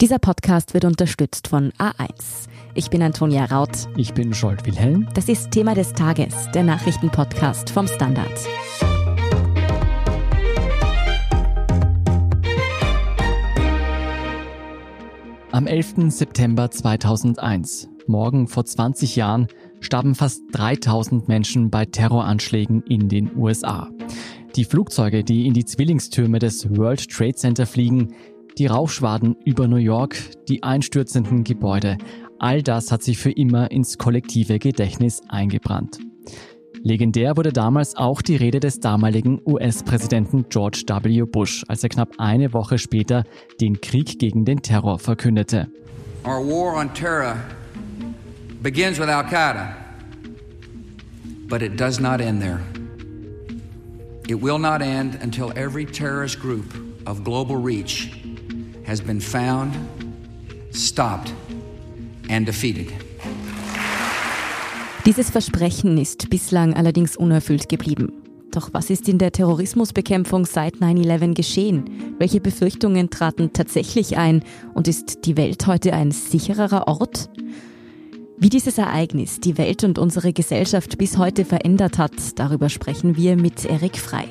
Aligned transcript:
Dieser 0.00 0.18
Podcast 0.18 0.72
wird 0.72 0.86
unterstützt 0.86 1.48
von 1.48 1.72
A1. 1.72 2.48
Ich 2.72 2.88
bin 2.88 3.02
Antonia 3.02 3.44
Raut. 3.44 3.86
Ich 3.98 4.14
bin 4.14 4.32
Scholt 4.32 4.64
Wilhelm. 4.64 5.06
Das 5.12 5.28
ist 5.28 5.50
Thema 5.50 5.74
des 5.74 5.92
Tages, 5.92 6.50
der 6.54 6.62
Nachrichtenpodcast 6.62 7.68
vom 7.68 7.86
Standard. 7.86 8.32
Am 15.52 15.66
11. 15.66 16.10
September 16.10 16.70
2001, 16.70 17.90
morgen 18.06 18.48
vor 18.48 18.64
20 18.64 19.16
Jahren, 19.16 19.48
starben 19.80 20.14
fast 20.14 20.40
3000 20.52 21.28
Menschen 21.28 21.68
bei 21.68 21.84
Terroranschlägen 21.84 22.82
in 22.84 23.10
den 23.10 23.36
USA. 23.36 23.90
Die 24.56 24.64
Flugzeuge, 24.64 25.22
die 25.22 25.46
in 25.46 25.54
die 25.54 25.64
Zwillingstürme 25.64 26.40
des 26.40 26.76
World 26.76 27.08
Trade 27.08 27.34
Center 27.34 27.66
fliegen, 27.66 28.14
die 28.58 28.66
Rauchschwaden 28.66 29.36
über 29.44 29.68
New 29.68 29.76
York, 29.76 30.16
die 30.48 30.62
einstürzenden 30.62 31.44
Gebäude, 31.44 31.98
all 32.38 32.62
das 32.62 32.90
hat 32.90 33.02
sich 33.02 33.18
für 33.18 33.30
immer 33.30 33.70
ins 33.70 33.98
kollektive 33.98 34.58
Gedächtnis 34.58 35.22
eingebrannt. 35.28 35.98
Legendär 36.82 37.36
wurde 37.36 37.52
damals 37.52 37.94
auch 37.94 38.22
die 38.22 38.36
Rede 38.36 38.58
des 38.58 38.80
damaligen 38.80 39.40
US-Präsidenten 39.44 40.46
George 40.48 40.82
W. 40.86 41.24
Bush, 41.30 41.62
als 41.68 41.82
er 41.82 41.90
knapp 41.90 42.14
eine 42.16 42.54
Woche 42.54 42.78
später 42.78 43.24
den 43.60 43.80
Krieg 43.82 44.18
gegen 44.18 44.46
den 44.46 44.62
Terror 44.62 44.98
verkündete. 44.98 45.68
Our 46.24 46.40
war 46.46 46.78
on 46.78 46.92
terror 46.94 47.36
begins 48.62 48.98
with 48.98 49.08
Al-Qaeda, 49.08 49.74
but 51.48 51.60
it 51.60 51.78
does 51.78 52.00
not 52.00 52.20
end 52.20 52.40
there. 52.40 52.60
It 54.28 54.40
will 54.40 54.58
not 54.58 54.80
end 54.80 55.18
until 55.22 55.50
every 55.56 55.84
terrorist 55.84 56.40
group 56.40 56.64
of 57.06 57.24
global 57.24 57.56
reach 57.56 58.12
has 58.90 59.00
been 59.00 59.20
found, 59.20 59.72
stopped 60.72 61.32
and 62.28 62.46
defeated. 62.46 62.88
Dieses 65.06 65.30
Versprechen 65.30 65.96
ist 65.96 66.28
bislang 66.28 66.74
allerdings 66.74 67.16
unerfüllt 67.16 67.68
geblieben. 67.68 68.12
Doch 68.50 68.70
was 68.72 68.90
ist 68.90 69.08
in 69.08 69.18
der 69.18 69.30
Terrorismusbekämpfung 69.30 70.44
seit 70.44 70.76
9-11 70.78 71.34
geschehen? 71.34 71.84
Welche 72.18 72.40
Befürchtungen 72.40 73.08
traten 73.10 73.52
tatsächlich 73.52 74.18
ein? 74.18 74.42
Und 74.74 74.88
ist 74.88 75.24
die 75.24 75.36
Welt 75.36 75.68
heute 75.68 75.92
ein 75.92 76.10
sichererer 76.10 76.88
Ort? 76.88 77.30
Wie 78.38 78.48
dieses 78.48 78.76
Ereignis 78.76 79.38
die 79.38 79.56
Welt 79.56 79.84
und 79.84 80.00
unsere 80.00 80.32
Gesellschaft 80.32 80.98
bis 80.98 81.16
heute 81.16 81.44
verändert 81.44 81.96
hat, 81.96 82.12
darüber 82.34 82.68
sprechen 82.68 83.16
wir 83.16 83.36
mit 83.36 83.64
Erik 83.64 83.98
Frei. 83.98 84.26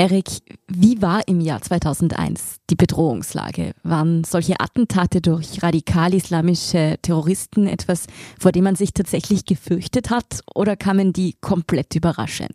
Erik, 0.00 0.40
wie 0.66 1.02
war 1.02 1.28
im 1.28 1.42
Jahr 1.42 1.60
2001 1.60 2.56
die 2.70 2.74
Bedrohungslage? 2.74 3.72
Waren 3.82 4.24
solche 4.24 4.58
Attentate 4.58 5.20
durch 5.20 5.62
radikal-islamische 5.62 6.96
Terroristen 7.02 7.66
etwas, 7.66 8.06
vor 8.38 8.50
dem 8.50 8.64
man 8.64 8.76
sich 8.76 8.94
tatsächlich 8.94 9.44
gefürchtet 9.44 10.08
hat 10.08 10.40
oder 10.54 10.74
kamen 10.74 11.12
die 11.12 11.36
komplett 11.42 11.94
überraschend? 11.96 12.54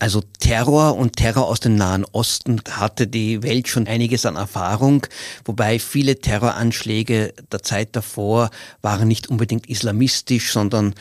Also 0.00 0.20
Terror 0.40 0.96
und 0.96 1.14
Terror 1.14 1.46
aus 1.46 1.60
dem 1.60 1.76
Nahen 1.76 2.04
Osten 2.10 2.60
hatte 2.68 3.06
die 3.06 3.44
Welt 3.44 3.68
schon 3.68 3.86
einiges 3.86 4.26
an 4.26 4.34
Erfahrung, 4.34 5.06
wobei 5.44 5.78
viele 5.78 6.18
Terroranschläge 6.18 7.34
der 7.52 7.62
Zeit 7.62 7.94
davor 7.94 8.50
waren 8.82 9.06
nicht 9.06 9.28
unbedingt 9.28 9.68
islamistisch, 9.68 10.50
sondern 10.50 10.94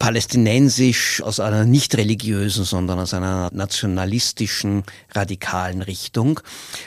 palästinensisch 0.00 1.22
aus 1.22 1.40
einer 1.40 1.66
nicht 1.66 1.94
religiösen, 1.94 2.64
sondern 2.64 2.98
aus 2.98 3.12
einer 3.12 3.50
nationalistischen, 3.52 4.82
radikalen 5.14 5.82
Richtung. 5.82 6.40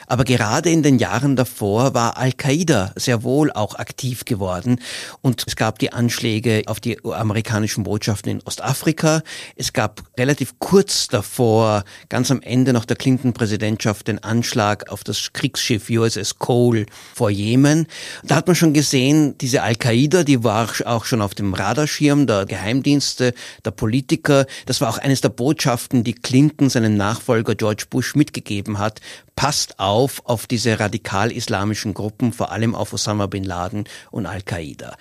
Aber 0.08 0.23
gerade 0.23 0.72
in 0.72 0.81
den 0.81 0.97
Jahren 0.97 1.36
davor 1.36 1.94
war 1.94 2.17
Al-Qaida 2.17 2.91
sehr 2.95 3.22
wohl 3.22 3.52
auch 3.52 3.75
aktiv 3.75 4.25
geworden 4.25 4.80
und 5.22 5.44
es 5.45 5.56
gab 5.56 5.78
die 5.78 5.94
Anschläge 5.94 6.64
auf 6.66 6.80
die 6.80 6.97
amerikanischen 7.06 7.84
Botschaften 7.84 8.31
in 8.31 8.41
Ostafrika. 8.45 9.22
Es 9.56 9.74
gab 9.74 10.01
relativ 10.18 10.57
kurz 10.57 11.07
davor, 11.07 11.84
ganz 12.09 12.31
am 12.31 12.41
Ende 12.41 12.74
noch 12.74 12.85
der 12.85 12.97
Clinton-Präsidentschaft, 12.97 14.07
den 14.07 14.24
Anschlag 14.24 14.90
auf 14.90 15.03
das 15.03 15.34
Kriegsschiff 15.34 15.88
USS 15.88 16.40
Cole 16.40 16.88
vor 17.13 17.30
Jemen. 17.30 17.85
Da 18.24 18.35
hat 18.35 18.47
man 18.47 18.56
schon 18.56 18.74
gesehen, 18.74 19.38
diese 19.38 19.62
Al-Qaida, 19.62 20.24
die 20.24 20.44
war 20.44 20.68
auch 20.85 21.06
schon 21.06 21.22
auf 21.22 21.35
dem 21.35 21.53
Radarschirm 21.53 22.25
der 22.25 22.47
Geheimdienste 22.47 23.03
Geheimdienste, 23.03 23.34
der 23.66 23.72
Politiker. 23.72 24.46
Das 24.66 24.81
war 24.81 24.90
auch 24.90 24.97
eines 24.97 25.22
der 25.22 25.30
Botschaften, 25.30 26.03
die 26.03 26.14
Clinton 26.14 26.69
seinen 26.69 26.97
Nachfolger 26.97 27.56
George 27.56 27.86
Bush 27.90 28.16
mitgegeben 28.16 28.80
hat. 28.80 29.02
Passt 29.36 29.80
auf 29.80 30.22
auf 30.25 30.47
diese 30.47 30.80
radikal-islamischen 30.80 31.94
Gruppen, 31.94 32.34
vor 32.34 32.52
allem 32.52 32.75
auf 32.75 32.94
Osama 32.94 33.28
bin 33.28 33.44
Laden 33.44 33.86
und 34.12 34.25
Al-Qaida. 34.25 34.96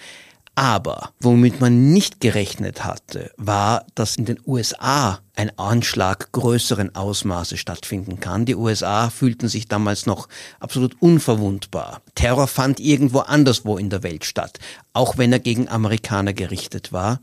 Aber 0.54 1.12
womit 1.18 1.60
man 1.60 1.92
nicht 1.92 2.20
gerechnet 2.20 2.84
hatte, 2.84 3.30
war, 3.38 3.86
dass 3.94 4.16
in 4.16 4.26
den 4.26 4.38
USA 4.46 5.20
ein 5.34 5.58
Anschlag 5.58 6.30
größeren 6.32 6.94
Ausmaße 6.94 7.56
stattfinden 7.56 8.20
kann. 8.20 8.44
Die 8.44 8.54
USA 8.54 9.08
fühlten 9.08 9.48
sich 9.48 9.66
damals 9.66 10.04
noch 10.04 10.28
absolut 10.60 11.00
unverwundbar. 11.00 12.02
Terror 12.14 12.48
fand 12.48 12.80
irgendwo 12.80 13.20
anderswo 13.20 13.78
in 13.78 13.88
der 13.88 14.02
Welt 14.02 14.26
statt, 14.26 14.58
auch 14.92 15.16
wenn 15.16 15.32
er 15.32 15.38
gegen 15.38 15.70
Amerikaner 15.70 16.34
gerichtet 16.34 16.92
war. 16.92 17.20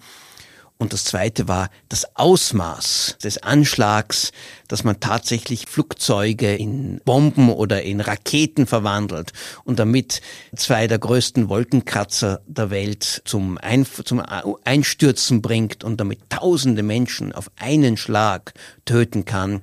Und 0.82 0.94
das 0.94 1.04
zweite 1.04 1.50
war 1.50 1.70
das 1.90 2.16
Ausmaß 2.16 3.18
des 3.22 3.44
Anschlags, 3.44 4.32
dass 4.70 4.86
man 4.86 5.02
tatsächlich 5.02 5.66
Flugzeuge 5.68 6.56
in 6.56 7.02
Bomben 7.04 7.50
oder 7.50 7.84
in 7.84 8.00
Raketen 8.00 8.66
verwandelt 8.66 9.34
und 9.66 9.78
damit 9.78 10.22
zwei 10.56 10.88
der 10.88 10.98
größten 10.98 11.50
Wolkenkratzer 11.50 12.42
der 12.48 12.70
Welt 12.70 13.22
zum, 13.26 13.58
Einf 13.58 14.06
zum 14.06 14.24
Einstürzen 14.64 15.42
bringt 15.42 15.84
und 15.84 16.00
damit 16.00 16.30
tausende 16.30 16.82
Menschen 16.82 17.34
auf 17.34 17.52
einen 17.58 17.98
Schlag 17.98 18.54
töten 18.86 19.26
kann. 19.26 19.60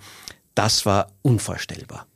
Das 0.54 0.84
war 0.84 1.12
unvorstellbar. 1.22 2.06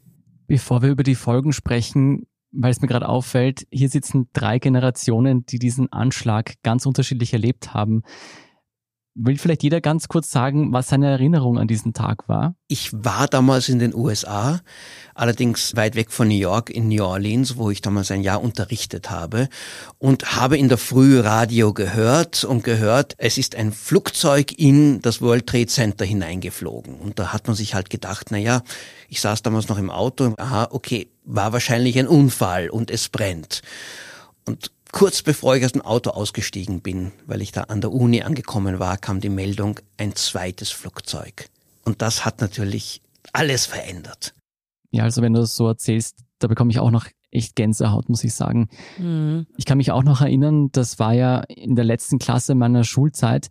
Bevor 0.46 0.82
wir 0.82 0.90
über 0.90 1.04
die 1.04 1.14
Folgen 1.14 1.54
sprechen, 1.54 2.26
weil 2.52 2.70
es 2.70 2.82
mir 2.82 2.88
gerade 2.88 3.08
auffällt, 3.08 3.66
hier 3.70 3.88
sitzen 3.88 4.28
drei 4.34 4.58
Generationen, 4.58 5.46
die 5.46 5.58
diesen 5.58 5.90
Anschlag 5.90 6.54
ganz 6.62 6.84
unterschiedlich 6.84 7.32
erlebt 7.32 7.72
haben. 7.72 8.02
Will 9.16 9.38
vielleicht 9.38 9.64
jeder 9.64 9.80
ganz 9.80 10.06
kurz 10.06 10.30
sagen, 10.30 10.72
was 10.72 10.88
seine 10.88 11.08
Erinnerung 11.08 11.58
an 11.58 11.66
diesen 11.66 11.92
Tag 11.92 12.28
war? 12.28 12.54
Ich 12.68 12.92
war 12.92 13.26
damals 13.26 13.68
in 13.68 13.80
den 13.80 13.92
USA, 13.92 14.60
allerdings 15.14 15.74
weit 15.74 15.96
weg 15.96 16.12
von 16.12 16.28
New 16.28 16.36
York, 16.36 16.70
in 16.70 16.88
New 16.88 17.02
Orleans, 17.02 17.56
wo 17.56 17.70
ich 17.70 17.82
damals 17.82 18.12
ein 18.12 18.22
Jahr 18.22 18.40
unterrichtet 18.40 19.10
habe 19.10 19.48
und 19.98 20.36
habe 20.36 20.56
in 20.56 20.68
der 20.68 20.78
Früh 20.78 21.18
Radio 21.18 21.72
gehört 21.74 22.44
und 22.44 22.62
gehört, 22.62 23.14
es 23.18 23.36
ist 23.36 23.56
ein 23.56 23.72
Flugzeug 23.72 24.52
in 24.56 25.00
das 25.02 25.20
World 25.20 25.48
Trade 25.48 25.66
Center 25.66 26.04
hineingeflogen. 26.04 26.94
Und 26.94 27.18
da 27.18 27.32
hat 27.32 27.48
man 27.48 27.56
sich 27.56 27.74
halt 27.74 27.90
gedacht, 27.90 28.28
na 28.30 28.38
ja, 28.38 28.62
ich 29.08 29.20
saß 29.20 29.42
damals 29.42 29.68
noch 29.68 29.78
im 29.78 29.90
Auto, 29.90 30.34
aha, 30.38 30.68
okay, 30.70 31.08
war 31.24 31.52
wahrscheinlich 31.52 31.98
ein 31.98 32.06
Unfall 32.06 32.70
und 32.70 32.92
es 32.92 33.08
brennt. 33.08 33.62
Und 34.46 34.70
Kurz 34.92 35.22
bevor 35.22 35.56
ich 35.56 35.64
aus 35.64 35.72
dem 35.72 35.82
Auto 35.82 36.10
ausgestiegen 36.10 36.80
bin, 36.80 37.12
weil 37.26 37.42
ich 37.42 37.52
da 37.52 37.62
an 37.64 37.80
der 37.80 37.92
Uni 37.92 38.22
angekommen 38.22 38.78
war, 38.78 38.96
kam 38.96 39.20
die 39.20 39.28
Meldung, 39.28 39.78
ein 39.96 40.14
zweites 40.16 40.70
Flugzeug. 40.70 41.48
Und 41.84 42.02
das 42.02 42.24
hat 42.24 42.40
natürlich 42.40 43.00
alles 43.32 43.66
verändert. 43.66 44.34
Ja, 44.90 45.04
also 45.04 45.22
wenn 45.22 45.32
du 45.32 45.40
das 45.40 45.56
so 45.56 45.68
erzählst, 45.68 46.24
da 46.38 46.48
bekomme 46.48 46.70
ich 46.70 46.80
auch 46.80 46.90
noch 46.90 47.06
echt 47.30 47.54
Gänsehaut, 47.54 48.08
muss 48.08 48.24
ich 48.24 48.34
sagen. 48.34 48.68
Mhm. 48.98 49.46
Ich 49.56 49.64
kann 49.64 49.78
mich 49.78 49.92
auch 49.92 50.02
noch 50.02 50.20
erinnern, 50.20 50.70
das 50.72 50.98
war 50.98 51.12
ja 51.12 51.40
in 51.40 51.76
der 51.76 51.84
letzten 51.84 52.18
Klasse 52.18 52.54
meiner 52.56 52.82
Schulzeit 52.82 53.48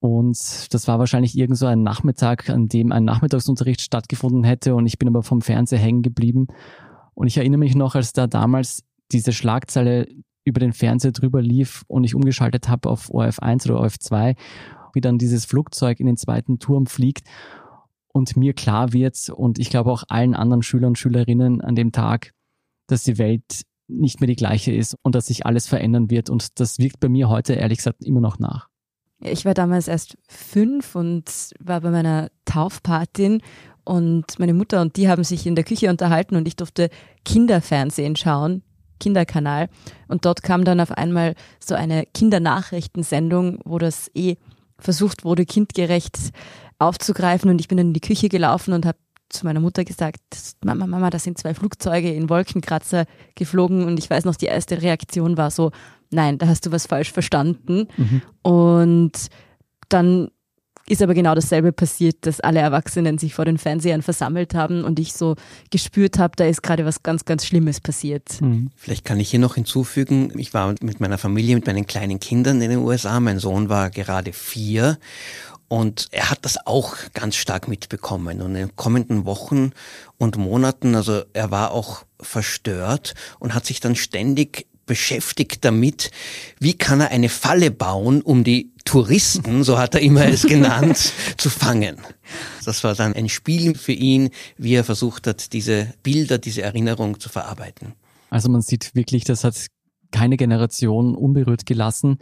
und 0.00 0.36
das 0.74 0.86
war 0.86 0.98
wahrscheinlich 0.98 1.36
irgend 1.36 1.56
so 1.56 1.64
ein 1.64 1.82
Nachmittag, 1.82 2.50
an 2.50 2.68
dem 2.68 2.92
ein 2.92 3.04
Nachmittagsunterricht 3.04 3.80
stattgefunden 3.80 4.44
hätte 4.44 4.74
und 4.74 4.86
ich 4.86 4.98
bin 4.98 5.08
aber 5.08 5.22
vom 5.22 5.40
Fernseher 5.40 5.78
hängen 5.78 6.02
geblieben. 6.02 6.48
Und 7.14 7.28
ich 7.28 7.38
erinnere 7.38 7.58
mich 7.58 7.74
noch, 7.74 7.94
als 7.94 8.12
da 8.12 8.26
damals 8.26 8.82
diese 9.12 9.32
Schlagzeile 9.32 10.06
über 10.44 10.60
den 10.60 10.72
Fernseher 10.72 11.12
drüber 11.12 11.42
lief 11.42 11.84
und 11.88 12.04
ich 12.04 12.14
umgeschaltet 12.14 12.68
habe 12.68 12.88
auf 12.90 13.10
ORF1 13.10 13.70
oder 13.70 13.80
ORF2, 13.80 14.36
wie 14.92 15.00
dann 15.00 15.18
dieses 15.18 15.44
Flugzeug 15.44 16.00
in 16.00 16.06
den 16.06 16.16
zweiten 16.16 16.58
Turm 16.58 16.86
fliegt 16.86 17.26
und 18.12 18.36
mir 18.36 18.52
klar 18.52 18.92
wird 18.92 19.30
und 19.30 19.58
ich 19.58 19.70
glaube 19.70 19.90
auch 19.90 20.04
allen 20.08 20.34
anderen 20.34 20.62
Schülern 20.62 20.90
und 20.90 20.98
Schülerinnen 20.98 21.60
an 21.60 21.74
dem 21.74 21.92
Tag, 21.92 22.32
dass 22.86 23.02
die 23.02 23.18
Welt 23.18 23.62
nicht 23.88 24.20
mehr 24.20 24.28
die 24.28 24.36
gleiche 24.36 24.72
ist 24.72 24.96
und 25.02 25.14
dass 25.14 25.26
sich 25.26 25.46
alles 25.46 25.66
verändern 25.66 26.10
wird 26.10 26.30
und 26.30 26.60
das 26.60 26.78
wirkt 26.78 27.00
bei 27.00 27.08
mir 27.08 27.28
heute 27.28 27.54
ehrlich 27.54 27.78
gesagt 27.78 28.04
immer 28.04 28.20
noch 28.20 28.38
nach. 28.38 28.68
Ich 29.20 29.44
war 29.44 29.54
damals 29.54 29.88
erst 29.88 30.18
fünf 30.28 30.94
und 30.94 31.24
war 31.58 31.80
bei 31.80 31.90
meiner 31.90 32.30
Taufpatin 32.44 33.40
und 33.84 34.38
meine 34.38 34.54
Mutter 34.54 34.80
und 34.80 34.96
die 34.96 35.08
haben 35.08 35.24
sich 35.24 35.46
in 35.46 35.54
der 35.54 35.64
Küche 35.64 35.90
unterhalten 35.90 36.36
und 36.36 36.46
ich 36.46 36.56
durfte 36.56 36.90
Kinderfernsehen 37.24 38.16
schauen 38.16 38.62
Kinderkanal. 39.00 39.68
Und 40.08 40.24
dort 40.24 40.42
kam 40.42 40.64
dann 40.64 40.80
auf 40.80 40.92
einmal 40.92 41.34
so 41.60 41.74
eine 41.74 42.04
Kindernachrichtensendung, 42.14 43.58
wo 43.64 43.78
das 43.78 44.10
eh 44.14 44.36
versucht 44.78 45.24
wurde, 45.24 45.46
kindgerecht 45.46 46.18
aufzugreifen. 46.78 47.50
Und 47.50 47.60
ich 47.60 47.68
bin 47.68 47.78
dann 47.78 47.88
in 47.88 47.92
die 47.94 48.00
Küche 48.00 48.28
gelaufen 48.28 48.72
und 48.72 48.86
habe 48.86 48.98
zu 49.28 49.44
meiner 49.46 49.60
Mutter 49.60 49.84
gesagt, 49.84 50.20
Mama, 50.64 50.86
Mama, 50.86 51.10
da 51.10 51.18
sind 51.18 51.38
zwei 51.38 51.54
Flugzeuge 51.54 52.12
in 52.12 52.28
Wolkenkratzer 52.28 53.06
geflogen 53.34 53.84
und 53.84 53.98
ich 53.98 54.08
weiß 54.08 54.24
noch, 54.24 54.36
die 54.36 54.46
erste 54.46 54.80
Reaktion 54.80 55.36
war 55.36 55.50
so, 55.50 55.72
nein, 56.10 56.38
da 56.38 56.46
hast 56.46 56.66
du 56.66 56.72
was 56.72 56.86
falsch 56.86 57.12
verstanden. 57.12 57.88
Mhm. 57.96 58.22
Und 58.42 59.12
dann 59.88 60.28
ist 60.88 61.02
aber 61.02 61.14
genau 61.14 61.34
dasselbe 61.34 61.72
passiert, 61.72 62.16
dass 62.22 62.40
alle 62.40 62.60
Erwachsenen 62.60 63.18
sich 63.18 63.34
vor 63.34 63.44
den 63.44 63.58
Fernsehern 63.58 64.02
versammelt 64.02 64.54
haben 64.54 64.84
und 64.84 64.98
ich 64.98 65.12
so 65.14 65.36
gespürt 65.70 66.18
habe, 66.18 66.34
da 66.36 66.44
ist 66.44 66.62
gerade 66.62 66.84
was 66.84 67.02
ganz, 67.02 67.24
ganz 67.24 67.46
Schlimmes 67.46 67.80
passiert. 67.80 68.40
Mhm. 68.40 68.70
Vielleicht 68.76 69.04
kann 69.04 69.20
ich 69.20 69.30
hier 69.30 69.40
noch 69.40 69.54
hinzufügen, 69.54 70.32
ich 70.36 70.52
war 70.52 70.74
mit 70.80 71.00
meiner 71.00 71.18
Familie, 71.18 71.54
mit 71.54 71.66
meinen 71.66 71.86
kleinen 71.86 72.20
Kindern 72.20 72.60
in 72.60 72.70
den 72.70 72.80
USA, 72.80 73.20
mein 73.20 73.38
Sohn 73.38 73.68
war 73.68 73.90
gerade 73.90 74.32
vier 74.32 74.98
und 75.68 76.08
er 76.12 76.30
hat 76.30 76.38
das 76.42 76.66
auch 76.66 76.94
ganz 77.14 77.36
stark 77.36 77.68
mitbekommen. 77.68 78.42
Und 78.42 78.54
in 78.54 78.68
den 78.68 78.76
kommenden 78.76 79.24
Wochen 79.24 79.72
und 80.18 80.36
Monaten, 80.36 80.94
also 80.94 81.22
er 81.32 81.50
war 81.50 81.72
auch 81.72 82.04
verstört 82.20 83.14
und 83.38 83.54
hat 83.54 83.66
sich 83.66 83.80
dann 83.80 83.96
ständig 83.96 84.66
beschäftigt 84.86 85.64
damit, 85.64 86.10
wie 86.58 86.74
kann 86.74 87.00
er 87.00 87.10
eine 87.10 87.28
Falle 87.28 87.70
bauen, 87.70 88.22
um 88.22 88.44
die 88.44 88.72
Touristen, 88.84 89.64
so 89.64 89.78
hat 89.78 89.94
er 89.94 90.02
immer 90.02 90.26
es 90.26 90.42
genannt, 90.46 91.12
zu 91.36 91.50
fangen. 91.50 91.96
Das 92.64 92.84
war 92.84 92.94
dann 92.94 93.14
ein 93.14 93.28
Spiel 93.28 93.76
für 93.76 93.92
ihn, 93.92 94.30
wie 94.58 94.74
er 94.74 94.84
versucht 94.84 95.26
hat, 95.26 95.52
diese 95.52 95.94
Bilder, 96.02 96.38
diese 96.38 96.62
Erinnerung 96.62 97.18
zu 97.18 97.28
verarbeiten. 97.28 97.94
Also 98.30 98.48
man 98.50 98.62
sieht 98.62 98.94
wirklich, 98.94 99.24
das 99.24 99.44
hat 99.44 99.66
keine 100.10 100.36
Generation 100.36 101.14
unberührt 101.14 101.66
gelassen. 101.66 102.18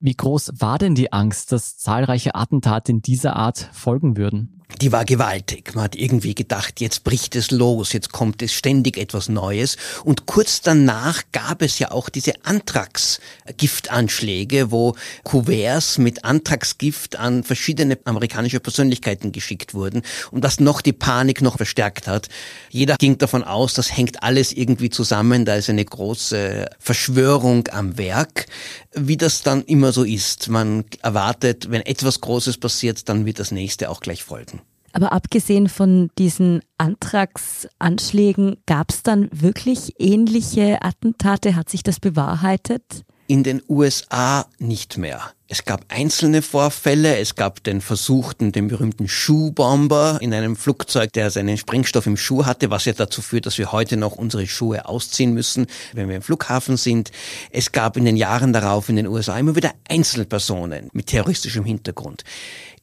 Wie 0.00 0.14
groß 0.14 0.52
war 0.58 0.78
denn 0.78 0.94
die 0.94 1.12
Angst, 1.12 1.52
dass 1.52 1.76
zahlreiche 1.78 2.34
Attentate 2.34 2.92
in 2.92 3.02
dieser 3.02 3.36
Art 3.36 3.70
folgen 3.72 4.16
würden? 4.16 4.57
Die 4.80 4.92
war 4.92 5.04
gewaltig. 5.04 5.74
Man 5.74 5.82
hat 5.84 5.96
irgendwie 5.96 6.34
gedacht, 6.34 6.80
jetzt 6.80 7.04
bricht 7.04 7.36
es 7.36 7.50
los, 7.50 7.92
jetzt 7.92 8.10
kommt 8.12 8.40
es 8.42 8.52
ständig 8.52 8.96
etwas 8.96 9.28
Neues. 9.28 9.76
Und 10.04 10.24
kurz 10.26 10.60
danach 10.60 11.22
gab 11.32 11.62
es 11.62 11.78
ja 11.78 11.90
auch 11.90 12.08
diese 12.08 12.34
Antrax-Giftanschläge, 12.44 14.70
wo 14.70 14.94
Kuverts 15.24 15.98
mit 15.98 16.24
Antraxgift 16.24 17.16
an 17.16 17.42
verschiedene 17.44 17.98
amerikanische 18.04 18.60
Persönlichkeiten 18.60 19.32
geschickt 19.32 19.74
wurden 19.74 20.02
und 20.30 20.44
das 20.44 20.60
noch 20.60 20.80
die 20.80 20.92
Panik 20.92 21.42
noch 21.42 21.56
verstärkt 21.56 22.06
hat. 22.06 22.28
Jeder 22.70 22.94
ging 22.96 23.18
davon 23.18 23.42
aus, 23.44 23.74
das 23.74 23.96
hängt 23.96 24.22
alles 24.22 24.52
irgendwie 24.52 24.90
zusammen, 24.90 25.44
da 25.44 25.56
ist 25.56 25.68
eine 25.68 25.84
große 25.84 26.70
Verschwörung 26.78 27.66
am 27.72 27.98
Werk. 27.98 28.46
Wie 28.94 29.16
das 29.16 29.42
dann 29.42 29.64
immer 29.64 29.92
so 29.92 30.04
ist. 30.04 30.48
Man 30.48 30.84
erwartet, 31.02 31.70
wenn 31.70 31.82
etwas 31.82 32.20
Großes 32.20 32.58
passiert, 32.58 33.08
dann 33.08 33.26
wird 33.26 33.38
das 33.38 33.50
nächste 33.50 33.90
auch 33.90 34.00
gleich 34.00 34.24
folgen. 34.24 34.60
Aber 34.92 35.12
abgesehen 35.12 35.68
von 35.68 36.10
diesen 36.18 36.62
Antragsanschlägen, 36.78 38.56
gab 38.66 38.90
es 38.90 39.02
dann 39.02 39.28
wirklich 39.32 39.94
ähnliche 39.98 40.82
Attentate? 40.82 41.56
Hat 41.56 41.68
sich 41.68 41.82
das 41.82 42.00
bewahrheitet? 42.00 43.04
In 43.26 43.42
den 43.42 43.62
USA 43.68 44.46
nicht 44.58 44.96
mehr. 44.96 45.20
Es 45.48 45.66
gab 45.66 45.84
einzelne 45.88 46.40
Vorfälle. 46.40 47.18
Es 47.18 47.34
gab 47.34 47.62
den 47.62 47.82
versuchten, 47.82 48.52
den 48.52 48.68
berühmten 48.68 49.06
Schuhbomber 49.06 50.18
in 50.22 50.32
einem 50.32 50.56
Flugzeug, 50.56 51.12
der 51.12 51.30
seinen 51.30 51.58
Sprengstoff 51.58 52.06
im 52.06 52.16
Schuh 52.16 52.46
hatte, 52.46 52.70
was 52.70 52.86
ja 52.86 52.94
dazu 52.94 53.20
führt, 53.20 53.44
dass 53.44 53.58
wir 53.58 53.70
heute 53.70 53.98
noch 53.98 54.16
unsere 54.16 54.46
Schuhe 54.46 54.86
ausziehen 54.86 55.34
müssen, 55.34 55.66
wenn 55.92 56.08
wir 56.08 56.16
im 56.16 56.22
Flughafen 56.22 56.78
sind. 56.78 57.10
Es 57.50 57.72
gab 57.72 57.98
in 57.98 58.06
den 58.06 58.16
Jahren 58.16 58.54
darauf 58.54 58.88
in 58.88 58.96
den 58.96 59.06
USA 59.06 59.38
immer 59.38 59.56
wieder 59.56 59.72
Einzelpersonen 59.88 60.88
mit 60.94 61.08
terroristischem 61.08 61.64
Hintergrund. 61.64 62.24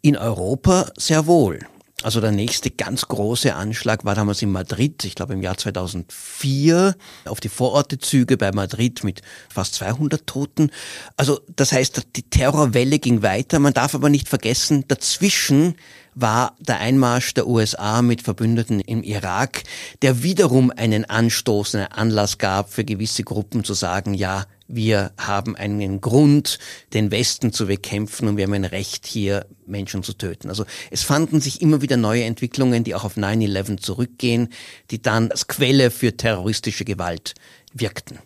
In 0.02 0.16
Europa 0.16 0.92
sehr 0.96 1.26
wohl. 1.26 1.60
Also 2.06 2.22
der 2.22 2.32
nächste 2.32 2.70
ganz 2.70 3.08
große 3.08 3.56
Anschlag 3.56 4.06
war 4.06 4.14
damals 4.14 4.40
in 4.44 4.52
Madrid, 4.52 5.04
ich 5.06 5.16
glaube 5.16 5.34
im 5.34 5.42
Jahr 5.42 5.58
2004, 5.58 6.96
auf 7.26 7.40
die 7.40 7.50
Vorortezüge 7.50 8.38
bei 8.38 8.52
Madrid 8.52 9.04
mit 9.04 9.24
fast 9.50 9.74
200 9.74 10.28
Toten. 10.28 10.70
Also 11.18 11.40
das 11.56 11.72
heißt, 11.72 12.06
die 12.16 12.30
Terrorwelle 12.30 13.00
ging 13.00 13.24
weiter. 13.24 13.58
Man 13.58 13.74
darf 13.74 13.96
aber 13.96 14.10
nicht 14.10 14.30
vergessen, 14.30 14.86
dazwischen 14.88 15.78
war 16.14 16.56
der 16.60 16.80
Einmarsch 16.80 17.34
der 17.34 17.48
USA 17.48 18.04
mit 18.04 18.22
Verbündeten 18.22 18.82
im 18.82 19.02
Irak, 19.02 19.64
der 20.04 20.22
wiederum 20.22 20.72
einen 20.76 21.06
Anstoß, 21.06 21.74
einen 21.74 21.88
Anlass 21.88 22.38
gab 22.38 22.72
für 22.72 22.86
gewisse 22.86 23.24
Gruppen 23.24 23.64
zu 23.64 23.74
sagen, 23.74 24.14
ja, 24.14 24.46
wir 24.68 25.12
haben 25.18 25.56
einen 25.56 26.02
Grund, 26.02 26.60
den 26.94 27.12
Westen 27.12 27.54
zu 27.54 27.68
bekämpfen 27.68 28.28
und 28.28 28.38
wir 28.38 28.46
haben 28.46 28.54
ein 28.54 28.66
Recht, 28.66 29.06
hier 29.06 29.46
Menschen 29.68 30.04
zu 30.04 30.14
töten. 30.14 30.50
Also 30.50 30.66
es 30.92 31.04
fanden 31.04 31.40
sich 31.42 31.62
immer 31.62 31.82
wieder 31.82 31.98
neue 31.98 32.24
Entwicklungen, 32.24 32.84
die 32.84 32.96
auch 32.96 33.04
auf 33.04 33.18
9-11 33.18 33.78
zurückgehen, 33.78 34.50
die 34.92 35.02
dann 35.02 35.32
als 35.32 35.48
Quelle 35.48 35.92
für 35.92 36.18
terroristische 36.18 36.86
Gewalt 36.86 37.36
wirkten. 37.74 38.20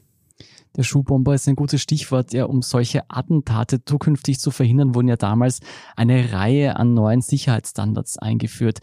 Der 0.76 0.84
Schuhbomber 0.84 1.34
ist 1.34 1.48
ein 1.48 1.56
gutes 1.56 1.82
Stichwort. 1.82 2.32
Ja, 2.32 2.46
um 2.46 2.62
solche 2.62 3.10
Attentate 3.10 3.84
zukünftig 3.84 4.40
zu 4.40 4.52
verhindern, 4.52 4.96
wurden 4.96 5.08
ja 5.08 5.18
damals 5.18 5.60
eine 5.96 6.32
Reihe 6.32 6.78
an 6.78 6.94
neuen 6.94 7.22
Sicherheitsstandards 7.22 8.18
eingeführt. 8.18 8.80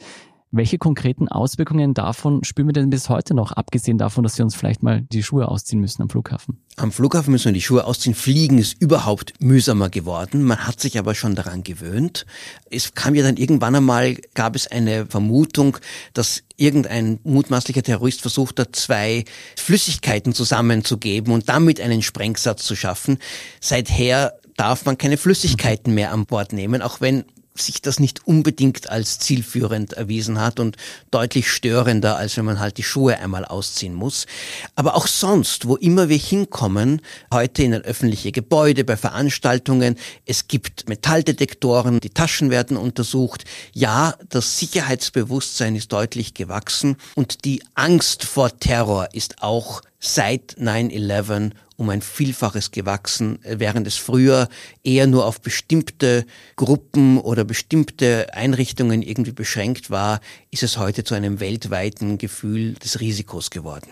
Welche 0.57 0.79
konkreten 0.79 1.29
Auswirkungen 1.29 1.93
davon 1.93 2.43
spüren 2.43 2.69
wir 2.69 2.73
denn 2.73 2.89
bis 2.89 3.11
heute 3.11 3.35
noch, 3.35 3.53
abgesehen 3.53 3.99
davon, 3.99 4.25
dass 4.25 4.39
wir 4.39 4.45
uns 4.47 4.55
vielleicht 4.55 4.83
mal 4.83 5.03
die 5.03 5.23
Schuhe 5.23 5.49
ausziehen 5.49 5.83
müssen 5.83 6.01
am 6.01 6.09
Flughafen? 6.09 6.57
Am 6.77 6.93
Flughafen 6.93 7.31
müssen 7.31 7.47
wir 7.47 7.53
die 7.53 7.61
Schuhe 7.61 7.85
ausziehen. 7.85 8.15
Fliegen 8.15 8.57
ist 8.57 8.81
überhaupt 8.81 9.35
mühsamer 9.39 9.91
geworden. 9.91 10.43
Man 10.43 10.67
hat 10.67 10.81
sich 10.81 10.99
aber 10.99 11.15
schon 11.15 11.35
daran 11.35 11.63
gewöhnt. 11.63 12.25
Es 12.71 12.95
kam 12.95 13.15
ja 13.15 13.23
dann 13.23 13.37
irgendwann 13.37 13.75
einmal, 13.75 14.15
gab 14.33 14.57
es 14.57 14.67
eine 14.67 15.05
Vermutung, 15.05 15.77
dass 16.15 16.43
irgendein 16.57 17.19
mutmaßlicher 17.23 17.83
Terrorist 17.83 18.23
versucht 18.23 18.59
hat, 18.59 18.75
zwei 18.77 19.27
Flüssigkeiten 19.59 20.33
zusammenzugeben 20.33 21.35
und 21.35 21.51
damit 21.51 21.83
einen 21.83 22.01
Sprengsatz 22.01 22.65
zu 22.65 22.77
schaffen. 22.77 23.19
Seither 23.61 24.33
darf 24.57 24.87
man 24.87 24.97
keine 24.97 25.19
Flüssigkeiten 25.19 25.93
mehr 25.93 26.13
an 26.13 26.25
Bord 26.25 26.55
nehmen, 26.55 26.81
auch 26.81 27.03
wenn 27.03 27.27
sich 27.61 27.83
das 27.83 28.01
nicht 28.01 28.27
unbedingt 28.27 28.91
als 28.91 29.19
zielführend 29.19 29.95
erwiesen 29.95 30.41
hat 30.41 30.61
und 30.61 30.77
deutlich 31.11 31.51
störender, 31.51 32.17
als 32.17 32.37
wenn 32.37 32.45
man 32.45 32.61
halt 32.61 32.79
die 32.79 32.83
Schuhe 32.83 33.19
einmal 33.19 33.45
ausziehen 33.45 33.95
muss. 33.95 34.27
Aber 34.75 34.95
auch 34.97 35.07
sonst, 35.07 35.67
wo 35.67 35.77
immer 35.77 36.09
wir 36.09 36.17
hinkommen, 36.17 37.03
heute 37.33 37.63
in 37.63 37.75
ein 37.75 37.83
öffentliche 37.83 38.33
Gebäude, 38.33 38.85
bei 38.85 38.97
Veranstaltungen, 38.97 39.97
es 40.25 40.49
gibt 40.49 40.89
Metalldetektoren, 40.89 42.01
die 42.01 42.11
Taschen 42.11 42.51
werden 42.51 42.77
untersucht. 42.77 43.45
Ja, 43.73 44.15
das 44.29 44.59
Sicherheitsbewusstsein 44.59 45.77
ist 45.77 45.93
deutlich 45.93 46.35
gewachsen 46.35 46.97
und 47.15 47.45
die 47.45 47.63
Angst 47.75 48.25
vor 48.25 48.59
Terror 48.59 49.09
ist 49.13 49.43
auch 49.43 49.83
seit 49.99 50.57
9-11 50.59 51.53
um 51.77 51.91
ein 51.91 52.01
Vielfaches 52.01 52.71
gewachsen, 52.71 53.39
während 53.43 53.87
es 53.87 53.97
früher 53.97 54.49
eher 54.83 55.07
nur 55.07 55.27
auf 55.27 55.41
bestimmte 55.41 56.25
Gruppen 56.57 57.19
oder 57.19 57.45
bestimmte 57.45 58.33
Einrichtungen 58.33 59.03
irgendwie 59.03 59.33
beschränkt 59.33 59.91
war, 59.91 60.21
ist 60.51 60.63
es 60.63 60.79
heute 60.79 61.05
zu 61.05 61.15
einem 61.15 61.39
weltweiten 61.39 62.19
Gefühl 62.19 62.75
des 62.75 63.01
Risikos 63.01 63.51
geworden. 63.51 63.91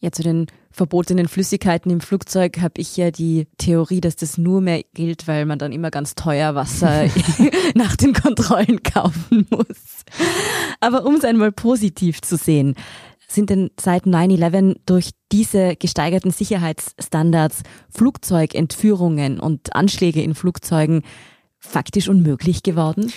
Ja, 0.00 0.12
zu 0.12 0.22
den 0.22 0.46
verbotenen 0.70 1.28
Flüssigkeiten 1.28 1.90
im 1.90 2.00
Flugzeug 2.00 2.60
habe 2.60 2.80
ich 2.80 2.96
ja 2.96 3.10
die 3.10 3.46
Theorie, 3.58 4.00
dass 4.00 4.16
das 4.16 4.38
nur 4.38 4.62
mehr 4.62 4.82
gilt, 4.94 5.28
weil 5.28 5.44
man 5.44 5.58
dann 5.58 5.72
immer 5.72 5.90
ganz 5.90 6.14
teuer 6.14 6.54
Wasser 6.54 7.04
nach 7.74 7.96
den 7.96 8.14
Kontrollen 8.14 8.82
kaufen 8.82 9.46
muss. 9.50 10.04
Aber 10.80 11.04
um 11.04 11.16
es 11.16 11.24
einmal 11.24 11.52
positiv 11.52 12.22
zu 12.22 12.36
sehen, 12.36 12.76
sind 13.30 13.50
denn 13.50 13.70
seit 13.78 14.04
9-11 14.04 14.76
durch 14.86 15.10
diese 15.32 15.76
gesteigerten 15.76 16.30
Sicherheitsstandards 16.30 17.62
Flugzeugentführungen 17.88 19.38
und 19.40 19.74
Anschläge 19.74 20.22
in 20.22 20.34
Flugzeugen 20.34 21.02
faktisch 21.58 22.08
unmöglich 22.08 22.62
geworden? 22.62 23.12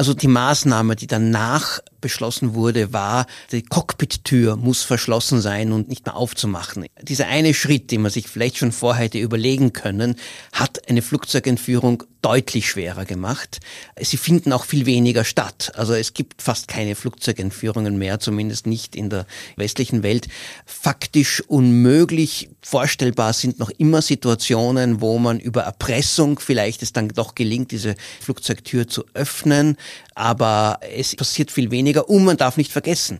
Also 0.00 0.14
die 0.14 0.28
Maßnahme, 0.28 0.94
die 0.94 1.08
danach 1.08 1.80
beschlossen 2.00 2.54
wurde, 2.54 2.92
war, 2.92 3.26
die 3.50 3.62
Cockpit-Tür 3.62 4.54
muss 4.54 4.82
verschlossen 4.82 5.40
sein 5.40 5.72
und 5.72 5.88
nicht 5.88 6.06
mehr 6.06 6.14
aufzumachen. 6.14 6.86
Dieser 7.02 7.26
eine 7.26 7.52
Schritt, 7.52 7.90
den 7.90 8.02
man 8.02 8.12
sich 8.12 8.28
vielleicht 8.28 8.58
schon 8.58 8.70
vorher 8.70 9.06
hätte 9.06 9.18
überlegen 9.18 9.72
können, 9.72 10.14
hat 10.52 10.88
eine 10.88 11.02
Flugzeugentführung 11.02 12.04
deutlich 12.22 12.68
schwerer 12.68 13.04
gemacht. 13.04 13.60
Sie 14.00 14.16
finden 14.16 14.52
auch 14.52 14.64
viel 14.64 14.86
weniger 14.86 15.24
statt. 15.24 15.72
Also 15.76 15.94
es 15.94 16.14
gibt 16.14 16.42
fast 16.42 16.66
keine 16.68 16.94
Flugzeugentführungen 16.94 17.96
mehr, 17.96 18.18
zumindest 18.18 18.66
nicht 18.66 18.96
in 18.96 19.08
der 19.08 19.26
westlichen 19.56 20.02
Welt. 20.02 20.28
Faktisch 20.66 21.42
unmöglich 21.46 22.50
vorstellbar 22.60 23.32
sind 23.32 23.60
noch 23.60 23.70
immer 23.70 24.02
Situationen, 24.02 25.00
wo 25.00 25.18
man 25.18 25.38
über 25.38 25.62
Erpressung 25.62 26.40
vielleicht 26.40 26.82
es 26.82 26.92
dann 26.92 27.08
doch 27.08 27.34
gelingt, 27.34 27.70
diese 27.70 27.94
Flugzeugtür 28.20 28.88
zu 28.88 29.04
öffnen. 29.14 29.76
Aber 30.14 30.80
es 30.94 31.14
passiert 31.14 31.50
viel 31.50 31.70
weniger 31.70 32.08
und 32.08 32.24
man 32.24 32.36
darf 32.36 32.56
nicht 32.56 32.72
vergessen, 32.72 33.18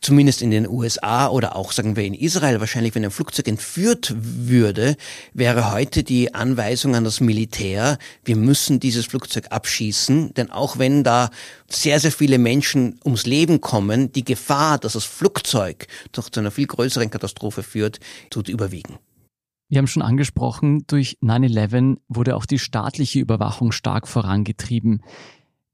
zumindest 0.00 0.42
in 0.42 0.50
den 0.50 0.68
USA 0.68 1.28
oder 1.28 1.56
auch 1.56 1.72
sagen 1.72 1.96
wir 1.96 2.04
in 2.04 2.14
Israel, 2.14 2.60
wahrscheinlich 2.60 2.94
wenn 2.94 3.04
ein 3.04 3.10
Flugzeug 3.10 3.48
entführt 3.48 4.14
würde, 4.18 4.96
wäre 5.32 5.72
heute 5.72 6.02
die 6.02 6.34
Anweisung 6.34 6.94
an 6.94 7.04
das 7.04 7.20
Militär, 7.20 7.98
wir 8.24 8.36
müssen 8.36 8.80
dieses 8.80 9.06
Flugzeug 9.06 9.46
abschießen, 9.50 10.34
denn 10.34 10.50
auch 10.50 10.78
wenn 10.78 11.04
da 11.04 11.30
sehr, 11.68 12.00
sehr 12.00 12.12
viele 12.12 12.38
Menschen 12.38 12.98
ums 13.04 13.26
Leben 13.26 13.60
kommen, 13.60 14.12
die 14.12 14.24
Gefahr, 14.24 14.78
dass 14.78 14.94
das 14.94 15.04
Flugzeug 15.04 15.86
doch 16.12 16.28
zu 16.28 16.40
einer 16.40 16.50
viel 16.50 16.66
größeren 16.66 17.10
Katastrophe 17.10 17.62
führt, 17.62 18.00
tut 18.30 18.48
überwiegen. 18.48 18.98
Wir 19.70 19.78
haben 19.78 19.86
schon 19.86 20.02
angesprochen, 20.02 20.84
durch 20.88 21.16
9-11 21.22 21.98
wurde 22.08 22.34
auch 22.34 22.44
die 22.44 22.58
staatliche 22.58 23.20
Überwachung 23.20 23.70
stark 23.70 24.08
vorangetrieben. 24.08 25.00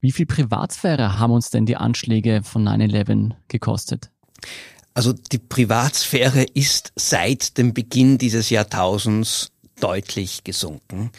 Wie 0.06 0.12
viel 0.12 0.26
Privatsphäre 0.26 1.18
haben 1.18 1.32
uns 1.32 1.50
denn 1.50 1.66
die 1.66 1.74
Anschläge 1.74 2.42
von 2.44 2.62
9-11 2.62 3.32
gekostet? 3.48 4.12
Also 4.94 5.12
die 5.12 5.38
Privatsphäre 5.38 6.44
ist 6.44 6.92
seit 6.94 7.58
dem 7.58 7.74
Beginn 7.74 8.16
dieses 8.16 8.48
Jahrtausends 8.50 9.50
deutlich 9.80 10.44
gesunken. 10.44 11.10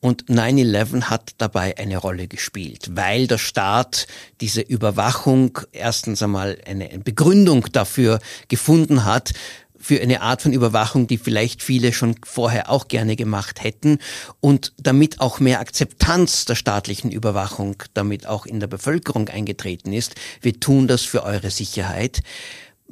Und 0.00 0.30
9-11 0.30 1.10
hat 1.10 1.32
dabei 1.36 1.76
eine 1.76 1.98
Rolle 1.98 2.28
gespielt, 2.28 2.88
weil 2.96 3.26
der 3.26 3.36
Staat 3.36 4.06
diese 4.40 4.62
Überwachung 4.62 5.58
erstens 5.72 6.22
einmal 6.22 6.56
eine 6.66 6.88
Begründung 7.00 7.66
dafür 7.72 8.20
gefunden 8.48 9.04
hat, 9.04 9.34
für 9.80 10.00
eine 10.00 10.20
Art 10.20 10.42
von 10.42 10.52
Überwachung, 10.52 11.06
die 11.06 11.18
vielleicht 11.18 11.62
viele 11.62 11.92
schon 11.92 12.14
vorher 12.24 12.70
auch 12.70 12.88
gerne 12.88 13.16
gemacht 13.16 13.64
hätten 13.64 13.98
und 14.40 14.72
damit 14.76 15.20
auch 15.20 15.40
mehr 15.40 15.60
Akzeptanz 15.60 16.44
der 16.44 16.54
staatlichen 16.54 17.10
Überwachung 17.10 17.82
damit 17.94 18.26
auch 18.26 18.46
in 18.46 18.60
der 18.60 18.66
Bevölkerung 18.66 19.28
eingetreten 19.28 19.92
ist. 19.92 20.14
Wir 20.42 20.60
tun 20.60 20.86
das 20.86 21.02
für 21.02 21.24
eure 21.24 21.50
Sicherheit. 21.50 22.22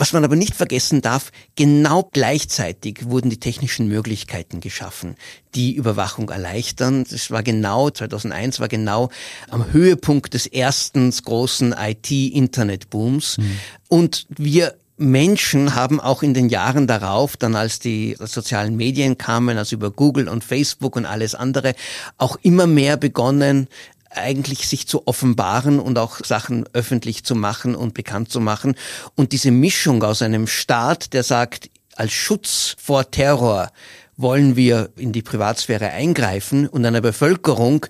Was 0.00 0.12
man 0.12 0.24
aber 0.24 0.36
nicht 0.36 0.54
vergessen 0.54 1.02
darf, 1.02 1.32
genau 1.56 2.08
gleichzeitig 2.12 3.06
wurden 3.06 3.30
die 3.30 3.40
technischen 3.40 3.88
Möglichkeiten 3.88 4.60
geschaffen, 4.60 5.16
die 5.56 5.74
Überwachung 5.74 6.30
erleichtern. 6.30 7.04
Das 7.10 7.32
war 7.32 7.42
genau, 7.42 7.90
2001 7.90 8.60
war 8.60 8.68
genau 8.68 9.10
am 9.50 9.72
Höhepunkt 9.72 10.34
des 10.34 10.46
ersten 10.46 11.10
großen 11.10 11.74
IT-Internet-Booms. 11.76 13.38
Mhm. 13.38 13.58
Und 13.88 14.26
wir 14.30 14.76
Menschen 14.98 15.74
haben 15.74 16.00
auch 16.00 16.22
in 16.22 16.34
den 16.34 16.48
Jahren 16.48 16.86
darauf, 16.86 17.36
dann 17.36 17.54
als 17.54 17.78
die 17.78 18.16
sozialen 18.18 18.76
Medien 18.76 19.16
kamen, 19.16 19.56
also 19.56 19.76
über 19.76 19.90
Google 19.90 20.28
und 20.28 20.44
Facebook 20.44 20.96
und 20.96 21.06
alles 21.06 21.34
andere, 21.34 21.74
auch 22.18 22.36
immer 22.42 22.66
mehr 22.66 22.96
begonnen, 22.96 23.68
eigentlich 24.10 24.66
sich 24.66 24.86
zu 24.88 25.06
offenbaren 25.06 25.78
und 25.80 25.98
auch 25.98 26.24
Sachen 26.24 26.64
öffentlich 26.72 27.24
zu 27.24 27.34
machen 27.34 27.74
und 27.74 27.94
bekannt 27.94 28.30
zu 28.30 28.40
machen. 28.40 28.74
Und 29.14 29.32
diese 29.32 29.50
Mischung 29.50 30.02
aus 30.02 30.22
einem 30.22 30.46
Staat, 30.46 31.12
der 31.12 31.22
sagt, 31.22 31.70
als 31.94 32.12
Schutz 32.12 32.76
vor 32.78 33.10
Terror 33.10 33.70
wollen 34.18 34.56
wir 34.56 34.90
in 34.96 35.12
die 35.12 35.22
Privatsphäre 35.22 35.90
eingreifen 35.90 36.68
und 36.68 36.84
einer 36.84 37.00
Bevölkerung, 37.00 37.86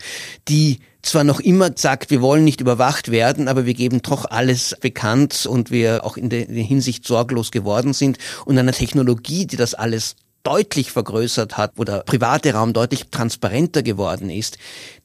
die 0.47 0.79
zwar 1.03 1.25
noch 1.25 1.41
immer 1.41 1.71
sagt, 1.75 2.11
wir 2.11 2.21
wollen 2.21 2.45
nicht 2.45 2.61
überwacht 2.61 3.11
werden, 3.11 3.49
aber 3.49 3.67
wir 3.67 3.75
geben 3.75 4.03
doch 4.03 4.27
alles 4.27 4.77
bekannt 4.81 5.47
und 5.47 5.71
wir 5.71 6.05
auch 6.05 6.17
in 6.17 6.29
der 6.29 6.45
Hinsicht 6.47 7.07
sorglos 7.07 7.51
geworden 7.51 7.95
sind 7.95 8.19
und 8.45 8.59
einer 8.59 8.73
Technologie, 8.73 9.47
die 9.47 9.57
das 9.57 9.75
alles 9.75 10.17
deutlich 10.43 10.93
vergrößert 10.93 11.57
hat, 11.57 11.73
wo 11.77 11.85
der 11.85 12.01
private 12.01 12.53
Raum 12.53 12.73
deutlich 12.73 13.09
transparenter 13.11 13.83
geworden 13.83 14.31
ist, 14.31 14.59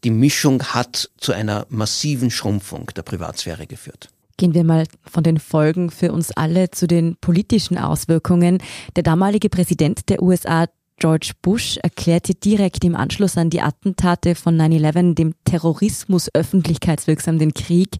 die 0.03 0.11
Mischung 0.11 0.61
hat 0.63 1.09
zu 1.17 1.31
einer 1.31 1.65
massiven 1.69 2.31
Schrumpfung 2.31 2.91
der 2.95 3.01
Privatsphäre 3.01 3.65
geführt. 3.65 4.09
Gehen 4.37 4.53
wir 4.53 4.63
mal 4.63 4.85
von 5.05 5.23
den 5.23 5.39
Folgen 5.39 5.89
für 5.91 6.11
uns 6.11 6.31
alle 6.31 6.71
zu 6.71 6.87
den 6.87 7.15
politischen 7.21 7.77
Auswirkungen. 7.77 8.59
Der 8.95 9.03
damalige 9.03 9.49
Präsident 9.49 10.09
der 10.09 10.21
USA, 10.23 10.67
George 11.03 11.33
Bush 11.41 11.75
erklärte 11.83 12.33
direkt 12.33 12.85
im 12.85 12.95
Anschluss 12.95 13.37
an 13.37 13.49
die 13.49 13.59
Attentate 13.59 14.35
von 14.35 14.55
9-11 14.57 15.15
dem 15.15 15.33
Terrorismus 15.43 16.33
öffentlichkeitswirksam 16.33 17.39
den 17.39 17.53
Krieg. 17.53 17.97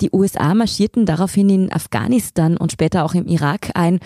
Die 0.00 0.08
USA 0.14 0.54
marschierten 0.54 1.04
daraufhin 1.04 1.50
in 1.50 1.70
Afghanistan 1.70 2.56
und 2.56 2.72
später 2.72 3.04
auch 3.04 3.12
im 3.12 3.26
Irak 3.26 3.72
ein. 3.74 4.00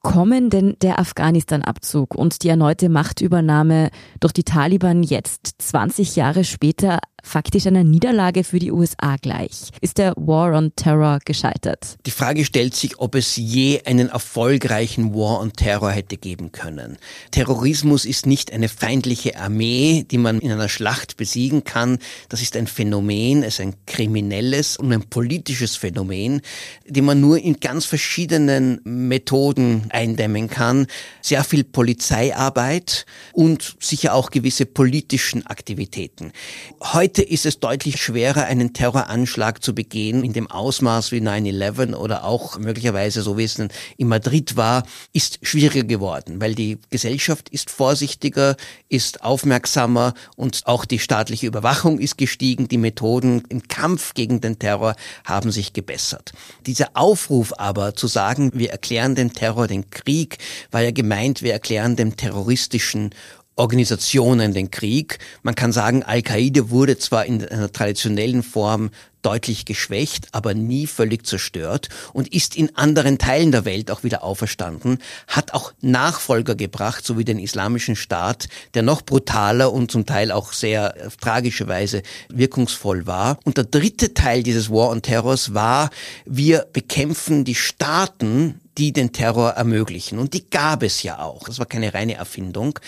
Kommen 0.00 0.48
denn 0.48 0.76
der 0.80 0.98
Afghanistan-Abzug 0.98 2.14
und 2.14 2.42
die 2.42 2.48
erneute 2.48 2.88
Machtübernahme 2.88 3.90
durch 4.18 4.32
die 4.32 4.44
Taliban 4.44 5.02
jetzt 5.02 5.56
20 5.58 6.16
Jahre 6.16 6.44
später 6.44 7.00
faktisch 7.22 7.66
einer 7.66 7.84
Niederlage 7.84 8.44
für 8.44 8.58
die 8.58 8.72
USA 8.72 9.16
gleich. 9.20 9.70
Ist 9.80 9.98
der 9.98 10.14
War 10.16 10.56
on 10.56 10.72
Terror 10.76 11.18
gescheitert? 11.24 11.98
Die 12.06 12.10
Frage 12.10 12.44
stellt 12.44 12.74
sich, 12.74 12.98
ob 12.98 13.14
es 13.14 13.36
je 13.36 13.82
einen 13.84 14.08
erfolgreichen 14.08 15.14
War 15.14 15.40
on 15.40 15.52
Terror 15.52 15.90
hätte 15.90 16.16
geben 16.16 16.52
können. 16.52 16.98
Terrorismus 17.30 18.04
ist 18.04 18.26
nicht 18.26 18.52
eine 18.52 18.68
feindliche 18.68 19.38
Armee, 19.38 20.04
die 20.10 20.18
man 20.18 20.38
in 20.40 20.52
einer 20.52 20.68
Schlacht 20.68 21.16
besiegen 21.16 21.64
kann. 21.64 21.98
Das 22.28 22.42
ist 22.42 22.56
ein 22.56 22.66
Phänomen, 22.66 23.42
es 23.42 23.54
ist 23.54 23.60
ein 23.60 23.74
kriminelles 23.86 24.76
und 24.76 24.92
ein 24.92 25.02
politisches 25.02 25.76
Phänomen, 25.76 26.40
die 26.86 27.02
man 27.02 27.20
nur 27.20 27.38
in 27.38 27.60
ganz 27.60 27.84
verschiedenen 27.84 28.80
Methoden 28.84 29.86
eindämmen 29.90 30.48
kann. 30.48 30.86
Sehr 31.20 31.44
viel 31.44 31.64
Polizeiarbeit 31.64 33.06
und 33.32 33.76
sicher 33.80 34.14
auch 34.14 34.30
gewisse 34.30 34.66
politischen 34.66 35.46
Aktivitäten. 35.46 36.32
Heute 36.80 37.07
Heute 37.08 37.22
ist 37.22 37.46
es 37.46 37.58
deutlich 37.58 38.02
schwerer, 38.02 38.44
einen 38.44 38.74
Terroranschlag 38.74 39.64
zu 39.64 39.74
begehen 39.74 40.22
in 40.22 40.34
dem 40.34 40.50
Ausmaß 40.50 41.10
wie 41.10 41.20
9-11 41.20 41.94
oder 41.94 42.22
auch 42.24 42.58
möglicherweise, 42.58 43.22
so 43.22 43.38
wie 43.38 43.44
es 43.44 43.58
in 43.96 44.08
Madrid 44.08 44.56
war, 44.56 44.82
ist 45.14 45.38
schwieriger 45.40 45.86
geworden, 45.86 46.38
weil 46.38 46.54
die 46.54 46.76
Gesellschaft 46.90 47.48
ist 47.48 47.70
vorsichtiger, 47.70 48.56
ist 48.90 49.22
aufmerksamer 49.22 50.12
und 50.36 50.66
auch 50.66 50.84
die 50.84 50.98
staatliche 50.98 51.46
Überwachung 51.46 51.98
ist 51.98 52.18
gestiegen. 52.18 52.68
Die 52.68 52.76
Methoden 52.76 53.42
im 53.48 53.68
Kampf 53.68 54.12
gegen 54.12 54.42
den 54.42 54.58
Terror 54.58 54.94
haben 55.24 55.50
sich 55.50 55.72
gebessert. 55.72 56.32
Dieser 56.66 56.90
Aufruf 56.92 57.54
aber 57.56 57.94
zu 57.94 58.06
sagen, 58.06 58.50
wir 58.52 58.70
erklären 58.70 59.14
den 59.14 59.32
Terror, 59.32 59.66
den 59.66 59.88
Krieg, 59.88 60.36
war 60.70 60.82
ja 60.82 60.90
gemeint, 60.90 61.40
wir 61.40 61.54
erklären 61.54 61.96
dem 61.96 62.18
terroristischen 62.18 63.14
Organisationen 63.58 64.54
den 64.54 64.70
Krieg. 64.70 65.18
Man 65.42 65.54
kann 65.54 65.72
sagen, 65.72 66.02
Al-Qaida 66.02 66.70
wurde 66.70 66.98
zwar 66.98 67.26
in 67.26 67.44
einer 67.44 67.72
traditionellen 67.72 68.42
Form 68.42 68.90
deutlich 69.22 69.64
geschwächt, 69.64 70.28
aber 70.32 70.54
nie 70.54 70.86
völlig 70.86 71.26
zerstört 71.26 71.88
und 72.12 72.32
ist 72.32 72.56
in 72.56 72.76
anderen 72.76 73.18
Teilen 73.18 73.52
der 73.52 73.64
Welt 73.64 73.90
auch 73.90 74.04
wieder 74.04 74.22
auferstanden, 74.22 74.98
hat 75.26 75.54
auch 75.54 75.72
Nachfolger 75.80 76.54
gebracht, 76.54 77.04
so 77.04 77.18
wie 77.18 77.24
den 77.24 77.38
Islamischen 77.38 77.96
Staat, 77.96 78.48
der 78.74 78.82
noch 78.82 79.02
brutaler 79.02 79.72
und 79.72 79.90
zum 79.90 80.06
Teil 80.06 80.30
auch 80.30 80.52
sehr 80.52 80.96
äh, 80.96 81.08
tragischerweise 81.20 82.02
wirkungsvoll 82.28 83.06
war. 83.06 83.38
Und 83.44 83.56
der 83.56 83.64
dritte 83.64 84.14
Teil 84.14 84.42
dieses 84.42 84.70
War 84.70 84.90
on 84.90 85.02
Terrors 85.02 85.52
war, 85.52 85.90
wir 86.24 86.66
bekämpfen 86.72 87.44
die 87.44 87.54
Staaten, 87.54 88.60
die 88.78 88.92
den 88.92 89.12
Terror 89.12 89.50
ermöglichen. 89.50 90.18
Und 90.18 90.34
die 90.34 90.48
gab 90.48 90.82
es 90.82 91.02
ja 91.02 91.18
auch. 91.18 91.44
Das 91.44 91.58
war 91.58 91.66
keine 91.66 91.94
reine 91.94 92.14
Erfindung. 92.14 92.78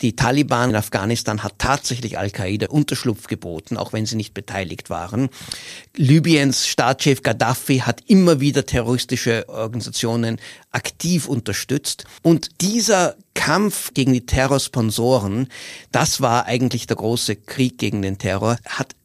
Die 0.00 0.16
Taliban 0.16 0.70
in 0.70 0.76
Afghanistan 0.76 1.42
hat 1.42 1.54
tatsächlich 1.58 2.18
Al-Qaida 2.18 2.66
Unterschlupf 2.68 3.28
geboten, 3.28 3.76
auch 3.76 3.92
wenn 3.92 4.06
sie 4.06 4.16
nicht 4.16 4.34
beteiligt 4.34 4.90
waren. 4.90 5.28
Libyens 5.94 6.66
Staatschef 6.66 7.22
Gaddafi 7.22 7.78
hat 7.78 8.02
immer 8.06 8.40
wieder 8.40 8.66
terroristische 8.66 9.48
Organisationen 9.48 10.38
aktiv 10.72 11.28
unterstützt. 11.28 12.04
Und 12.22 12.60
dieser 12.60 13.16
Kampf 13.34 13.94
gegen 13.94 14.12
die 14.12 14.26
Terrorsponsoren, 14.26 15.48
das 15.92 16.20
war 16.20 16.46
eigentlich 16.46 16.86
der 16.86 16.96
große 16.96 17.36
Krieg 17.36 17.78
gegen 17.78 18.02
den 18.02 18.18
Terror, 18.18 18.58
hat 18.66 18.96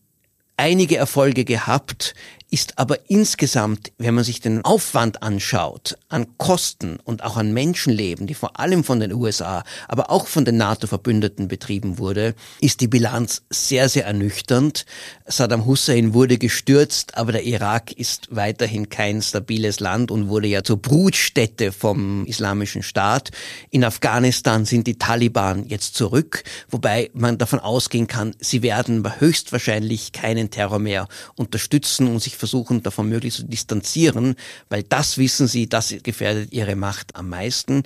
einige 0.58 0.98
Erfolge 0.98 1.46
gehabt, 1.46 2.14
ist 2.52 2.78
aber 2.78 3.10
insgesamt, 3.10 3.94
wenn 3.98 4.14
man 4.14 4.26
sich 4.26 4.42
den 4.42 4.64
Aufwand 4.66 5.24
anschaut, 5.24 5.98
an 6.10 6.28
Kosten 6.38 7.00
und 7.02 7.24
auch 7.24 7.38
an 7.38 7.54
Menschenleben, 7.54 8.28
die 8.28 8.34
vor 8.34 8.60
allem 8.60 8.84
von 8.84 9.00
den 9.00 9.14
USA, 9.14 9.64
aber 9.88 10.12
auch 10.12 10.28
von 10.28 10.44
den 10.44 10.58
NATO-Verbündeten 10.58 11.48
betrieben 11.48 11.98
wurde, 11.98 12.36
ist 12.60 12.82
die 12.82 12.90
Bilanz 12.90 13.44
sehr, 13.50 13.88
sehr 13.88 14.06
ernüchternd. 14.06 14.86
Saddam 15.26 15.66
Hussein 15.66 16.14
wurde 16.14 16.38
gestürzt, 16.38 17.18
aber 17.18 17.32
der 17.32 17.46
Irak 17.46 17.94
ist 17.94 18.28
weiterhin 18.32 18.90
kein 18.90 19.22
stabiles 19.22 19.80
Land 19.80 20.12
und 20.12 20.28
wurde 20.28 20.50
ja 20.50 20.62
zur 20.62 20.78
Brutstätte 20.78 21.72
vom 21.72 22.26
Islamischen 22.26 22.84
Staat. 22.84 23.32
In 23.70 23.86
Afghanistan 23.86 24.66
sind 24.66 24.88
die 24.88 24.98
Taliban 24.98 25.66
jetzt 25.68 25.96
zurück, 25.96 26.44
wobei 26.70 27.12
man 27.14 27.38
davon 27.38 27.60
ausgehen 27.60 28.08
kann, 28.08 28.36
sie 28.40 28.62
werden 28.62 29.10
höchstwahrscheinlich 29.22 30.12
keinen 30.12 30.50
Terror 30.50 30.80
mehr 30.80 31.08
unterstützen 31.38 32.08
und 32.08 32.22
sich 32.22 32.41
versuchen, 32.42 32.82
davon 32.82 33.08
möglichst 33.08 33.40
zu 33.40 33.46
distanzieren, 33.46 34.36
weil 34.68 34.84
das 34.84 35.18
wissen 35.18 35.48
sie, 35.48 35.70
das 35.70 35.94
gefährdet 36.02 36.52
ihre 36.52 36.76
Macht 36.76 37.16
am 37.16 37.30
meisten. 37.30 37.84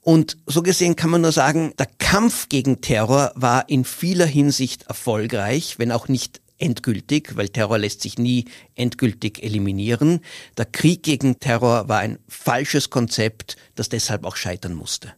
Und 0.00 0.38
so 0.46 0.62
gesehen 0.62 0.94
kann 0.94 1.10
man 1.10 1.22
nur 1.22 1.32
sagen, 1.32 1.74
der 1.78 1.88
Kampf 1.98 2.48
gegen 2.48 2.80
Terror 2.80 3.32
war 3.34 3.68
in 3.68 3.84
vieler 3.84 4.26
Hinsicht 4.26 4.84
erfolgreich, 4.84 5.78
wenn 5.78 5.90
auch 5.90 6.06
nicht 6.06 6.40
endgültig, 6.58 7.36
weil 7.36 7.48
Terror 7.48 7.78
lässt 7.78 8.00
sich 8.02 8.16
nie 8.16 8.46
endgültig 8.76 9.42
eliminieren. 9.42 10.20
Der 10.56 10.66
Krieg 10.66 11.02
gegen 11.02 11.40
Terror 11.40 11.88
war 11.88 11.98
ein 11.98 12.18
falsches 12.28 12.90
Konzept, 12.90 13.56
das 13.74 13.88
deshalb 13.88 14.24
auch 14.24 14.36
scheitern 14.36 14.74
musste. 14.74 15.12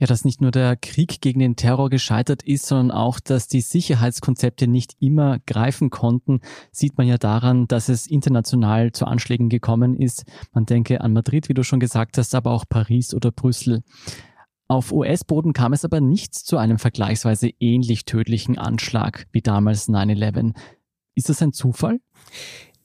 Ja, 0.00 0.06
dass 0.06 0.24
nicht 0.24 0.40
nur 0.40 0.52
der 0.52 0.76
Krieg 0.76 1.20
gegen 1.20 1.40
den 1.40 1.56
Terror 1.56 1.90
gescheitert 1.90 2.44
ist, 2.44 2.66
sondern 2.66 2.96
auch, 2.96 3.18
dass 3.18 3.48
die 3.48 3.60
Sicherheitskonzepte 3.60 4.68
nicht 4.68 4.94
immer 5.00 5.40
greifen 5.40 5.90
konnten, 5.90 6.40
sieht 6.70 6.96
man 6.98 7.08
ja 7.08 7.18
daran, 7.18 7.66
dass 7.66 7.88
es 7.88 8.06
international 8.06 8.92
zu 8.92 9.06
Anschlägen 9.06 9.48
gekommen 9.48 9.96
ist. 9.96 10.24
Man 10.52 10.66
denke 10.66 11.00
an 11.00 11.12
Madrid, 11.12 11.48
wie 11.48 11.54
du 11.54 11.64
schon 11.64 11.80
gesagt 11.80 12.16
hast, 12.16 12.34
aber 12.36 12.52
auch 12.52 12.64
Paris 12.68 13.12
oder 13.12 13.32
Brüssel. 13.32 13.82
Auf 14.68 14.92
US-Boden 14.92 15.52
kam 15.52 15.72
es 15.72 15.84
aber 15.84 16.00
nicht 16.00 16.34
zu 16.34 16.58
einem 16.58 16.78
vergleichsweise 16.78 17.50
ähnlich 17.58 18.04
tödlichen 18.04 18.58
Anschlag 18.58 19.26
wie 19.32 19.40
damals 19.40 19.88
9-11. 19.88 20.54
Ist 21.14 21.28
das 21.28 21.42
ein 21.42 21.52
Zufall? 21.52 22.00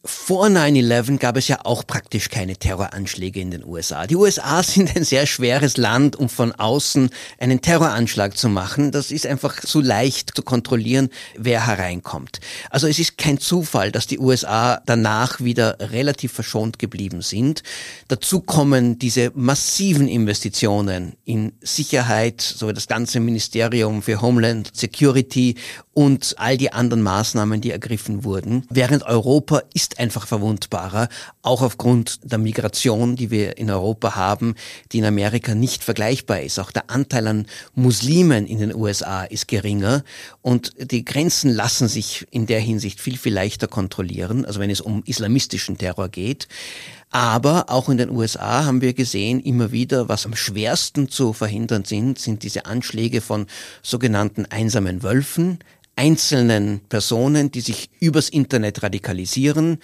Vor 0.06 0.48
9-11 0.48 1.18
gab 1.18 1.38
es 1.38 1.48
ja 1.48 1.60
auch 1.64 1.88
praktisch 1.88 2.30
keine 2.30 2.58
Terroranschläge 2.58 3.40
in 3.40 3.52
den 3.52 3.64
USA. 3.64 4.06
Die 4.06 4.18
USA 4.18 4.62
sind 4.64 4.94
ein 4.98 5.06
sehr 5.06 5.26
schweres 5.26 5.78
Land, 5.78 6.18
um 6.18 6.28
von 6.28 6.52
außen 6.52 7.10
einen 7.38 7.62
Terroranschlag 7.62 8.38
zu 8.38 8.50
machen. 8.50 8.92
Das 8.92 9.12
ist 9.12 9.26
einfach 9.26 9.62
zu 9.62 9.80
leicht 9.80 10.36
zu 10.36 10.42
kontrollieren, 10.42 11.08
wer 11.38 11.68
hereinkommt. 11.68 12.42
Also 12.70 12.88
es 12.88 13.00
ist 13.00 13.18
kein 13.18 13.38
Zufall, 13.38 13.94
dass 13.94 14.06
die 14.06 14.20
USA 14.20 14.82
danach 14.86 15.40
wieder 15.40 15.78
relativ 15.80 16.34
verschont 16.34 16.80
geblieben 16.80 17.22
sind. 17.22 17.64
Dazu 18.10 18.42
kommen 18.42 19.00
diese 19.00 19.32
massiven 19.36 20.10
Investitionen 20.10 21.14
in 21.24 21.54
Sicherheit, 21.62 22.42
so 22.42 22.74
das 22.74 22.88
ganze 22.88 23.22
Ministerium 23.22 24.02
für 24.02 24.22
Homeland 24.22 24.70
Security 24.76 25.56
und 25.94 26.36
all 26.38 26.58
die 26.58 26.74
anderen 26.74 27.04
Maßnahmen, 27.04 27.62
die 27.62 27.72
ergriffen 27.72 28.24
wurden. 28.24 28.66
Während 28.70 29.04
Europa 29.04 29.62
ist 29.74 29.93
einfach 30.00 30.28
verwundbarer, 30.28 31.10
auch 31.42 31.62
aufgrund 31.62 32.20
der 32.24 32.38
Migration, 32.38 33.16
die 33.16 33.32
wir 33.32 33.58
in 33.58 33.70
Europa 33.70 34.16
haben, 34.16 34.56
die 34.92 35.00
in 35.00 35.06
Amerika 35.06 35.56
nicht 35.56 35.84
vergleichbar 35.84 36.42
ist. 36.42 36.60
Auch 36.60 36.72
der 36.72 36.90
Anteil 36.90 37.28
an 37.28 37.46
Muslimen 37.76 38.48
in 38.48 38.60
den 38.60 38.76
USA 38.76 39.24
ist 39.24 39.48
geringer 39.48 40.04
und 40.42 40.74
die 40.80 41.06
Grenzen 41.06 41.50
lassen 41.52 41.88
sich 41.88 42.28
in 42.32 42.46
der 42.46 42.60
Hinsicht 42.60 43.00
viel, 43.00 43.18
viel 43.18 43.34
leichter 43.34 43.68
kontrollieren, 43.68 44.46
also 44.46 44.60
wenn 44.60 44.70
es 44.70 44.82
um 44.82 45.04
islamistischen 45.06 45.78
Terror 45.78 46.10
geht. 46.10 46.48
Aber 47.14 47.70
auch 47.70 47.90
in 47.90 47.98
den 48.00 48.10
USA 48.10 48.66
haben 48.66 48.82
wir 48.82 48.94
gesehen, 48.94 49.40
immer 49.40 49.72
wieder, 49.72 50.10
was 50.10 50.26
am 50.26 50.36
schwersten 50.36 51.10
zu 51.10 51.32
verhindern 51.32 51.86
sind, 51.86 52.18
sind 52.18 52.42
diese 52.42 52.66
Anschläge 52.66 53.22
von 53.22 53.46
sogenannten 53.84 54.48
einsamen 54.48 55.04
Wölfen, 55.04 55.60
einzelnen 55.96 56.82
Personen, 56.90 57.52
die 57.52 57.62
sich 57.62 57.90
übers 58.00 58.30
Internet 58.30 58.84
radikalisieren 58.84 59.80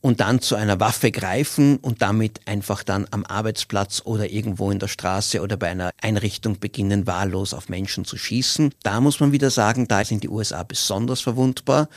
und 0.00 0.20
dann 0.20 0.40
zu 0.40 0.54
einer 0.54 0.80
Waffe 0.80 1.10
greifen 1.10 1.78
und 1.78 2.02
damit 2.02 2.40
einfach 2.46 2.82
dann 2.82 3.06
am 3.10 3.24
Arbeitsplatz 3.24 4.02
oder 4.04 4.30
irgendwo 4.30 4.70
in 4.70 4.78
der 4.78 4.88
Straße 4.88 5.40
oder 5.40 5.56
bei 5.56 5.68
einer 5.68 5.92
Einrichtung 6.02 6.58
beginnen, 6.58 7.06
wahllos 7.06 7.54
auf 7.54 7.70
Menschen 7.70 8.04
zu 8.04 8.18
schießen. 8.18 8.74
Da 8.82 9.00
muss 9.00 9.20
man 9.20 9.32
wieder 9.32 9.48
sagen, 9.48 9.88
da 9.88 10.04
sind 10.04 10.22
die 10.22 10.28
USA 10.28 10.62
besonders 10.62 11.22
verwundbar 11.22 11.88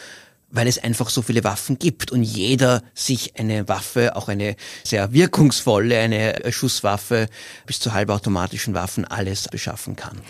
weil 0.50 0.68
es 0.68 0.82
einfach 0.82 1.10
so 1.10 1.22
viele 1.22 1.44
Waffen 1.44 1.78
gibt 1.78 2.12
und 2.12 2.24
jeder 2.24 2.82
sich 2.94 3.38
eine 3.38 3.68
Waffe, 3.68 4.16
auch 4.16 4.30
eine 4.30 4.56
sehr 4.84 5.12
wirkungsvolle, 5.12 6.00
eine 6.00 6.52
Schusswaffe 6.52 7.28
bis 7.66 7.82
zu 7.82 7.94
halbautomatischen 7.94 8.74
Waffen 8.74 9.04
alles 9.04 9.50
beschaffen 9.50 9.98
kann. 9.98 10.22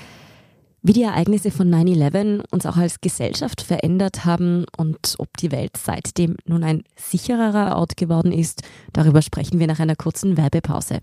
Wie 0.84 0.94
die 0.94 1.04
Ereignisse 1.04 1.52
von 1.52 1.70
9-11 1.74 2.44
uns 2.52 2.66
auch 2.66 2.78
als 2.78 3.02
Gesellschaft 3.02 3.62
verändert 3.62 4.26
haben 4.26 4.66
und 4.78 5.16
ob 5.18 5.36
die 5.38 5.52
Welt 5.52 5.72
seitdem 5.78 6.38
nun 6.46 6.64
ein 6.64 6.84
sichererer 6.96 7.78
Ort 7.78 7.98
geworden 7.98 8.32
ist, 8.32 8.62
darüber 8.94 9.22
sprechen 9.22 9.60
wir 9.60 9.68
nach 9.68 9.80
einer 9.80 9.96
kurzen 9.96 10.38
Werbepause. 10.38 11.00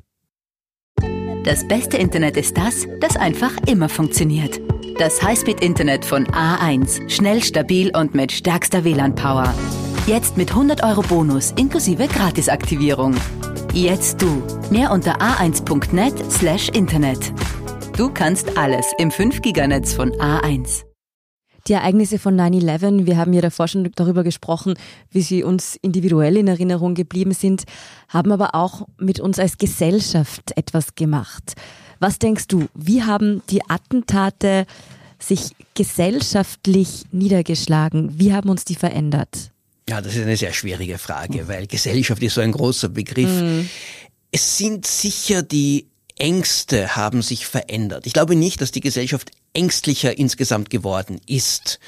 Das 1.45 1.69
beste 1.69 1.99
Internet 1.99 2.39
ist 2.39 2.57
das, 2.57 2.87
das 3.01 3.17
einfach 3.17 3.53
immer 3.67 3.91
funktioniert. 3.91 4.61
Das 4.99 5.23
Highspeed-Internet 5.23 6.05
von 6.05 6.27
A1. 6.29 7.11
Schnell, 7.11 7.43
stabil 7.43 7.95
und 7.95 8.15
mit 8.15 8.33
stärkster 8.33 8.85
WLAN-Power. 8.85 9.53
Jetzt 10.07 10.37
mit 10.37 10.51
100 10.51 10.83
Euro 10.85 11.03
Bonus 11.03 11.51
inklusive 11.57 12.07
Gratisaktivierung. 12.07 13.15
Jetzt 13.73 14.23
du. 14.23 14.43
Mehr 14.71 14.93
unter 14.93 15.21
a1.net 15.21 16.15
slash 16.31 16.69
Internet. 16.69 17.33
Du 17.97 18.13
kannst 18.13 18.59
alles 18.59 18.87
im 18.99 19.11
5-Giganetz 19.11 19.95
von 19.95 20.11
A1. 20.15 20.83
Die 21.69 21.75
Ereignisse 21.75 22.19
von 22.19 22.35
9-11, 22.37 23.07
wir 23.07 23.17
haben 23.17 23.33
ja 23.33 23.41
davor 23.41 23.69
schon 23.69 23.89
darüber 23.95 24.25
gesprochen, 24.25 24.75
wie 25.13 25.23
sie 25.23 25.45
uns 25.45 25.77
individuell 25.81 26.37
in 26.37 26.49
Erinnerung 26.49 26.97
geblieben 26.97 27.35
sind, 27.35 27.63
haben 28.09 28.33
aber 28.33 28.57
auch 28.57 28.89
mit 28.99 29.21
uns 29.21 29.39
als 29.39 29.59
Gesellschaft 29.59 30.57
etwas 30.57 30.97
gemacht. 30.97 31.55
Was 32.01 32.19
denkst 32.19 32.49
du, 32.49 32.67
wie 32.75 33.05
haben 33.05 33.43
die 33.49 33.63
Attentate 33.69 34.67
sich 35.21 35.53
gesellschaftlich 35.75 37.05
niedergeschlagen? 37.13 38.19
Wie 38.19 38.33
haben 38.33 38.51
uns 38.51 38.65
die 38.65 38.75
verändert? 38.75 39.53
Ja, 39.89 40.01
das 40.01 40.17
ist 40.17 40.23
eine 40.23 40.37
sehr 40.37 40.53
schwierige 40.53 40.99
Frage, 40.99 41.47
weil 41.47 41.69
Gesellschaft 41.69 42.21
ist 42.25 42.35
so 42.35 42.41
ein 42.41 42.51
großer 42.51 42.89
Begriff. 42.89 43.41
Mhm. 43.41 43.69
Es 44.33 44.59
sind 44.59 44.85
sicher 44.85 45.43
die 45.43 45.87
Ängste 46.17 46.97
haben 46.97 47.23
sich 47.23 47.47
verändert. 47.47 48.07
Ich 48.07 48.13
glaube 48.13 48.37
nicht, 48.37 48.61
dass 48.61 48.71
die 48.71 48.81
Gesellschaft 48.81 49.31
ängstlicher 49.53 50.17
insgesamt 50.19 50.71
geworden 50.71 51.21
ist. 51.27 51.79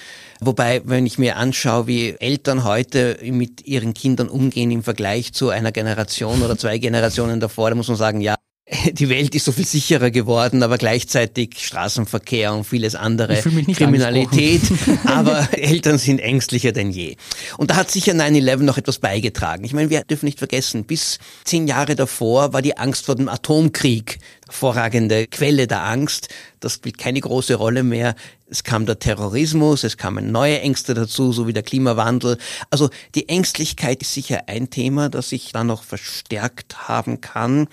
Wobei, 0.40 0.82
wenn 0.84 1.06
ich 1.06 1.18
mir 1.18 1.36
anschaue, 1.36 1.86
wie 1.86 2.16
Eltern 2.18 2.64
heute 2.64 3.18
mit 3.22 3.66
ihren 3.66 3.94
Kindern 3.94 4.28
umgehen 4.28 4.70
im 4.70 4.82
Vergleich 4.82 5.32
zu 5.32 5.50
einer 5.50 5.72
Generation 5.72 6.42
oder 6.42 6.56
zwei 6.56 6.78
Generationen 6.78 7.40
davor, 7.40 7.70
da 7.70 7.76
muss 7.76 7.88
man 7.88 7.96
sagen, 7.96 8.20
ja, 8.20 8.36
die 8.92 9.08
Welt 9.08 9.34
ist 9.36 9.44
so 9.44 9.52
viel 9.52 9.66
sicherer 9.66 10.10
geworden, 10.10 10.62
aber 10.64 10.76
gleichzeitig 10.76 11.64
Straßenverkehr 11.64 12.52
und 12.52 12.64
vieles 12.64 12.96
andere, 12.96 13.36
Kriminalität, 13.36 14.62
aber 15.04 15.48
Eltern 15.52 15.98
sind 15.98 16.18
ängstlicher 16.18 16.72
denn 16.72 16.90
je. 16.90 17.16
Und 17.58 17.70
da 17.70 17.76
hat 17.76 17.92
sicher 17.92 18.12
9-11 18.12 18.56
noch 18.64 18.76
etwas 18.76 18.98
beigetragen. 18.98 19.64
Ich 19.64 19.72
meine, 19.72 19.90
wir 19.90 20.02
dürfen 20.02 20.26
nicht 20.26 20.38
vergessen, 20.38 20.84
bis 20.84 21.18
zehn 21.44 21.68
Jahre 21.68 21.94
davor 21.94 22.52
war 22.52 22.62
die 22.62 22.76
Angst 22.76 23.06
vor 23.06 23.14
dem 23.14 23.28
Atomkrieg 23.28 24.18
hervorragende 24.46 25.26
Quelle 25.26 25.66
der 25.66 25.84
Angst. 25.84 26.28
Das 26.60 26.74
spielt 26.74 26.98
keine 26.98 27.20
große 27.20 27.54
Rolle 27.54 27.82
mehr. 27.82 28.14
Es 28.48 28.62
kam 28.62 28.86
der 28.86 28.98
Terrorismus, 28.98 29.82
es 29.82 29.96
kamen 29.96 30.30
neue 30.30 30.60
Ängste 30.60 30.94
dazu, 30.94 31.32
so 31.32 31.46
wie 31.46 31.52
der 31.52 31.64
Klimawandel. 31.64 32.38
Also 32.70 32.90
die 33.14 33.28
Ängstlichkeit 33.28 34.02
ist 34.02 34.14
sicher 34.14 34.44
ein 34.46 34.70
Thema, 34.70 35.08
das 35.08 35.30
sich 35.30 35.52
dann 35.52 35.66
noch 35.66 35.82
verstärkt 35.82 36.88
haben 36.88 37.20
kann. 37.20 37.68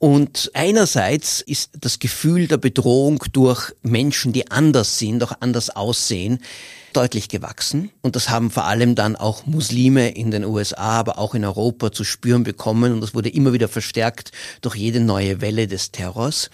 Und 0.00 0.50
einerseits 0.54 1.42
ist 1.42 1.72
das 1.78 1.98
Gefühl 1.98 2.48
der 2.48 2.56
Bedrohung 2.56 3.22
durch 3.32 3.74
Menschen, 3.82 4.32
die 4.32 4.50
anders 4.50 4.98
sind, 4.98 5.22
auch 5.22 5.34
anders 5.40 5.68
aussehen, 5.68 6.38
deutlich 6.94 7.28
gewachsen. 7.28 7.90
Und 8.00 8.16
das 8.16 8.30
haben 8.30 8.50
vor 8.50 8.64
allem 8.64 8.94
dann 8.94 9.14
auch 9.14 9.44
Muslime 9.44 10.08
in 10.08 10.30
den 10.30 10.46
USA, 10.46 11.00
aber 11.00 11.18
auch 11.18 11.34
in 11.34 11.44
Europa 11.44 11.92
zu 11.92 12.04
spüren 12.04 12.44
bekommen. 12.44 12.94
Und 12.94 13.02
das 13.02 13.12
wurde 13.14 13.28
immer 13.28 13.52
wieder 13.52 13.68
verstärkt 13.68 14.32
durch 14.62 14.76
jede 14.76 15.00
neue 15.00 15.42
Welle 15.42 15.66
des 15.66 15.92
Terrors. 15.92 16.48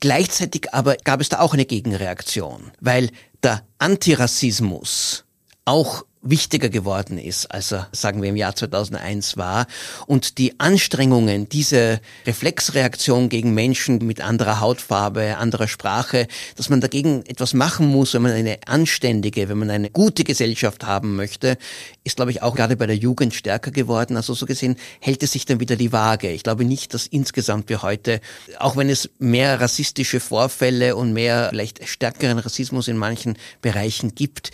Gleichzeitig 0.00 0.72
aber 0.72 0.96
gab 1.04 1.20
es 1.20 1.28
da 1.28 1.40
auch 1.40 1.52
eine 1.52 1.66
Gegenreaktion, 1.66 2.72
weil 2.80 3.10
der 3.42 3.66
Antirassismus 3.80 5.24
auch 5.66 6.06
wichtiger 6.22 6.68
geworden 6.68 7.18
ist, 7.18 7.46
als 7.46 7.72
er, 7.72 7.88
sagen 7.92 8.22
wir, 8.22 8.30
im 8.30 8.36
Jahr 8.36 8.54
2001 8.54 9.36
war. 9.36 9.66
Und 10.06 10.38
die 10.38 10.58
Anstrengungen, 10.60 11.48
diese 11.48 12.00
Reflexreaktion 12.26 13.28
gegen 13.28 13.54
Menschen 13.54 13.98
mit 13.98 14.20
anderer 14.20 14.60
Hautfarbe, 14.60 15.36
anderer 15.36 15.66
Sprache, 15.66 16.28
dass 16.56 16.68
man 16.68 16.80
dagegen 16.80 17.26
etwas 17.26 17.54
machen 17.54 17.86
muss, 17.86 18.14
wenn 18.14 18.22
man 18.22 18.32
eine 18.32 18.58
anständige, 18.66 19.48
wenn 19.48 19.58
man 19.58 19.70
eine 19.70 19.90
gute 19.90 20.22
Gesellschaft 20.22 20.84
haben 20.84 21.16
möchte, 21.16 21.58
ist, 22.04 22.16
glaube 22.16 22.30
ich, 22.30 22.42
auch 22.42 22.54
gerade 22.54 22.76
bei 22.76 22.86
der 22.86 22.96
Jugend 22.96 23.34
stärker 23.34 23.72
geworden. 23.72 24.16
Also 24.16 24.34
so 24.34 24.46
gesehen 24.46 24.76
hält 25.00 25.22
es 25.24 25.32
sich 25.32 25.44
dann 25.44 25.58
wieder 25.58 25.76
die 25.76 25.92
Waage. 25.92 26.30
Ich 26.30 26.44
glaube 26.44 26.64
nicht, 26.64 26.94
dass 26.94 27.06
insgesamt 27.06 27.68
wir 27.68 27.82
heute, 27.82 28.20
auch 28.58 28.76
wenn 28.76 28.88
es 28.88 29.10
mehr 29.18 29.60
rassistische 29.60 30.20
Vorfälle 30.20 30.94
und 30.94 31.12
mehr 31.12 31.48
vielleicht 31.50 31.86
stärkeren 31.88 32.38
Rassismus 32.38 32.86
in 32.86 32.96
manchen 32.96 33.36
Bereichen 33.60 34.14
gibt, 34.14 34.52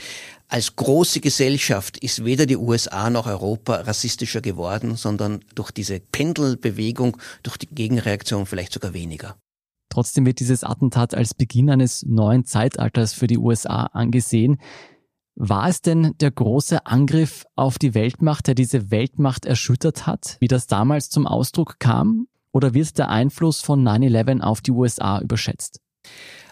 als 0.49 0.77
große 0.77 1.21
Gesellschaft 1.21 1.99
ist 1.99 2.25
weder 2.25 2.47
die 2.47 2.57
USA 2.57 3.11
noch 3.11 3.27
Europa 3.27 3.75
rassistischer 3.83 4.41
geworden, 4.41 4.97
sondern 4.97 5.45
durch 5.55 5.71
diese 5.71 6.01
Pendelbewegung, 6.01 7.19
durch 7.43 7.59
die 7.59 7.67
Gegenreaktion 7.67 8.47
vielleicht 8.47 8.73
sogar 8.73 8.95
weniger. 8.95 9.37
Trotzdem 9.91 10.25
wird 10.27 10.41
dieses 10.41 10.65
Attentat 10.65 11.15
als 11.15 11.35
Beginn 11.35 11.71
eines 11.71 12.05
neuen 12.05 12.45
Zeitalters 12.45 13.13
für 13.13 13.27
die 13.27 13.39
USA 13.39 13.85
angesehen. 13.85 14.59
War 15.35 15.69
es 15.69 15.83
denn 15.83 16.15
der 16.21 16.31
große 16.31 16.87
Angriff 16.87 17.47
auf 17.55 17.79
die 17.79 17.95
Weltmacht, 17.95 18.47
der 18.47 18.55
diese 18.55 18.91
Weltmacht 18.91 19.45
erschüttert 19.45 20.07
hat, 20.07 20.37
wie 20.41 20.49
das 20.49 20.67
damals 20.67 21.11
zum 21.11 21.27
Ausdruck 21.27 21.79
kam? 21.79 22.27
Oder 22.53 22.75
wird 22.75 22.99
der 22.99 23.11
Einfluss 23.11 23.61
von 23.61 23.87
9-11 23.87 24.41
auf 24.41 24.63
die 24.63 24.73
USA 24.73 25.21
überschätzt? 25.21 25.81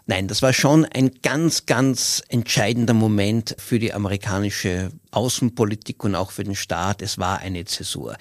Nein, 0.07 0.29
das 0.29 0.41
war 0.41 0.53
schon 0.53 0.85
ein 0.85 1.11
ganz, 1.23 1.67
ganz 1.67 2.23
entscheidender 2.29 2.95
Moment 2.95 3.57
für 3.59 3.81
die 3.81 3.93
amerikanische 3.93 4.91
Außenpolitik 5.11 6.05
und 6.05 6.15
auch 6.15 6.31
für 6.31 6.45
den 6.45 6.55
Staat. 6.55 7.03
Es 7.03 7.19
war 7.19 7.41
eine 7.41 7.65
Zäsur. 7.65 8.17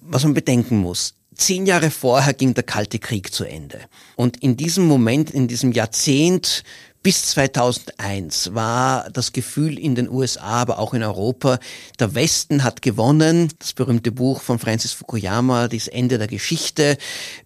Was 0.00 0.24
man 0.24 0.34
bedenken 0.34 0.78
muss, 0.78 1.14
Zehn 1.36 1.66
Jahre 1.66 1.90
vorher 1.90 2.32
ging 2.32 2.54
der 2.54 2.62
Kalte 2.62 2.98
Krieg 2.98 3.32
zu 3.32 3.44
Ende. 3.44 3.80
Und 4.14 4.42
in 4.42 4.56
diesem 4.56 4.86
Moment, 4.86 5.30
in 5.30 5.48
diesem 5.48 5.72
Jahrzehnt 5.72 6.62
bis 7.04 7.26
2001 7.26 8.54
war 8.54 9.10
das 9.10 9.32
Gefühl 9.32 9.78
in 9.78 9.94
den 9.94 10.08
USA, 10.08 10.62
aber 10.62 10.78
auch 10.78 10.94
in 10.94 11.02
Europa, 11.02 11.58
der 12.00 12.14
Westen 12.14 12.64
hat 12.64 12.80
gewonnen. 12.80 13.52
Das 13.58 13.74
berühmte 13.74 14.10
Buch 14.10 14.40
von 14.40 14.58
Francis 14.58 14.92
Fukuyama, 14.92 15.68
das 15.68 15.86
Ende 15.86 16.16
der 16.16 16.28
Geschichte. 16.28 16.96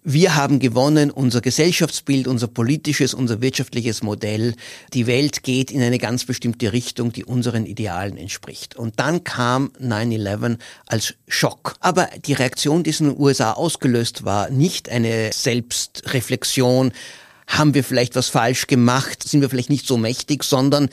Wir 0.01 0.37
haben 0.37 0.59
gewonnen, 0.59 1.11
unser 1.11 1.41
Gesellschaftsbild, 1.41 2.29
unser 2.29 2.47
politisches, 2.47 3.13
unser 3.13 3.41
wirtschaftliches 3.41 4.01
Modell. 4.01 4.55
Die 4.93 5.07
Welt 5.07 5.43
geht 5.43 5.71
in 5.71 5.81
eine 5.81 5.97
ganz 5.97 6.23
bestimmte 6.23 6.71
Richtung, 6.71 7.11
die 7.11 7.25
unseren 7.25 7.65
Idealen 7.65 8.15
entspricht. 8.15 8.77
Und 8.77 8.97
dann 9.01 9.25
kam 9.25 9.73
9-11 9.77 10.57
als 10.85 11.15
Schock. 11.27 11.75
Aber 11.81 12.07
die 12.25 12.33
Reaktion, 12.33 12.83
die 12.83 12.91
es 12.91 13.01
in 13.01 13.09
den 13.09 13.19
USA 13.19 13.51
ausgelöst 13.51 14.23
war, 14.23 14.49
nicht 14.49 14.87
eine 14.87 15.31
Selbstreflexion, 15.33 16.93
haben 17.49 17.73
wir 17.73 17.83
vielleicht 17.83 18.15
was 18.15 18.29
falsch 18.29 18.67
gemacht, 18.67 19.27
sind 19.27 19.41
wir 19.41 19.49
vielleicht 19.49 19.69
nicht 19.69 19.85
so 19.85 19.97
mächtig, 19.97 20.43
sondern 20.43 20.89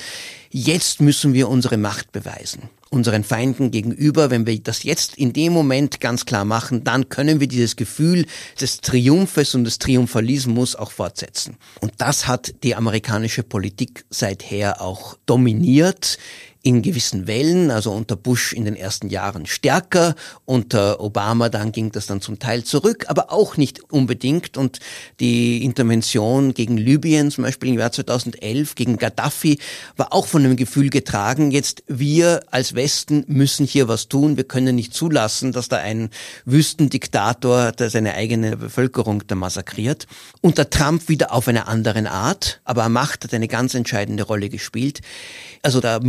jetzt 0.51 1.01
müssen 1.01 1.33
wir 1.33 1.49
unsere 1.49 1.77
Macht 1.77 2.13
beweisen 2.13 2.69
unseren 2.91 3.25
Feinden 3.25 3.71
gegenüber. 3.71 4.31
Wenn 4.31 4.47
wir 4.47 4.59
das 4.59 4.83
jetzt 4.83 5.17
in 5.17 5.33
dem 5.33 5.53
Moment 5.53 6.01
ganz 6.01 6.25
klar 6.25 6.45
machen, 6.45 6.85
dann 6.85 7.09
können 7.09 7.41
wir 7.41 7.49
dieses 7.49 7.77
Gefühl 7.77 8.27
des 8.61 8.81
Triumphes 8.81 9.55
und 9.55 9.65
des 9.65 9.79
Triumphalismus 9.79 10.77
auch 10.77 10.91
fortsetzen. 10.91 11.57
Und 11.81 11.93
das 11.99 12.27
hat 12.27 12.55
die 12.63 12.75
amerikanische 12.75 13.43
Politik 13.43 14.05
seither 14.11 14.81
auch 14.81 15.17
dominiert 15.27 16.19
in 16.67 16.83
gewissen 16.83 17.29
Wellen, 17.29 17.71
also 17.71 17.93
unter 17.93 18.17
Bush 18.17 18.53
in 18.53 18.65
den 18.65 18.75
ersten 18.75 19.09
Jahren 19.09 19.47
stärker, 19.47 20.17
unter 20.47 20.99
Obama 20.99 21.49
dann 21.49 21.71
ging 21.71 21.93
das 21.93 22.07
dann 22.07 22.21
zum 22.21 22.41
Teil 22.41 22.65
zurück, 22.65 23.05
aber 23.07 23.31
auch 23.31 23.57
nicht 23.57 23.93
unbedingt 23.93 24.57
und 24.57 24.81
die 25.21 25.63
Intervention 25.63 26.55
gegen 26.55 26.77
Libyen 26.77 27.31
zum 27.31 27.45
Beispiel 27.45 27.69
im 27.69 27.79
Jahr 27.79 27.93
2011, 27.93 28.75
gegen 28.75 28.97
Gaddafi, 28.97 29.61
war 29.97 30.13
auch 30.13 30.27
von 30.27 30.43
dem 30.43 30.57
Gefühl 30.57 30.91
getragen, 30.91 31.53
jetzt 31.53 31.85
wir 31.87 32.41
als 32.51 32.75
Westen 32.75 33.23
müssen 33.29 33.65
hier 33.65 33.87
was 33.87 34.09
tun, 34.09 34.37
wir 34.37 34.43
können 34.43 34.75
nicht 34.75 34.93
zulassen, 34.93 35.53
dass 35.53 35.69
da 35.69 35.77
ein 35.77 36.11
Wüstendiktator 36.47 37.71
der 37.71 37.91
seine 37.91 38.15
eigene 38.15 38.57
Bevölkerung 38.57 39.25
da 39.29 39.37
massakriert. 39.37 40.09
Unter 40.41 40.69
Trump 40.69 41.09
wieder 41.09 41.33
auf 41.33 41.47
eine 41.47 41.69
andere 41.69 42.11
Art, 42.11 42.61
aber 42.65 42.89
Macht 42.89 43.23
hat 43.23 43.33
eine 43.33 43.47
ganz 43.47 43.75
entscheidende 43.75 44.25
Rolle 44.25 44.49
gespielt. 44.49 45.01
Also 45.63 45.81
der 45.81 46.01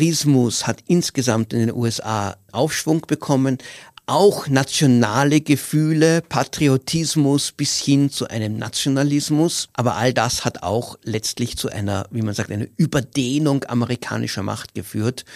Militarismus 0.00 0.66
hat 0.66 0.82
insgesamt 0.86 1.52
in 1.52 1.58
den 1.58 1.74
USA 1.74 2.34
Aufschwung 2.52 3.02
bekommen, 3.02 3.58
auch 4.06 4.48
nationale 4.48 5.42
Gefühle, 5.42 6.22
Patriotismus 6.22 7.52
bis 7.52 7.78
hin 7.78 8.10
zu 8.10 8.26
einem 8.26 8.56
Nationalismus. 8.56 9.68
Aber 9.74 9.96
all 9.96 10.14
das 10.14 10.46
hat 10.46 10.62
auch 10.62 10.98
letztlich 11.04 11.58
zu 11.58 11.68
einer, 11.68 12.06
wie 12.10 12.22
man 12.22 12.34
sagt, 12.34 12.50
einer 12.50 12.66
Überdehnung 12.78 13.64
amerikanischer 13.64 14.42
Macht 14.42 14.74
geführt 14.74 15.26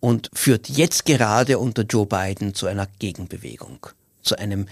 und 0.00 0.28
führt 0.34 0.68
jetzt 0.68 1.06
gerade 1.06 1.58
unter 1.58 1.82
Joe 1.82 2.04
Biden 2.04 2.54
zu 2.54 2.66
einer 2.66 2.88
Gegenbewegung, 2.98 3.86
zu 4.22 4.38
einem 4.38 4.66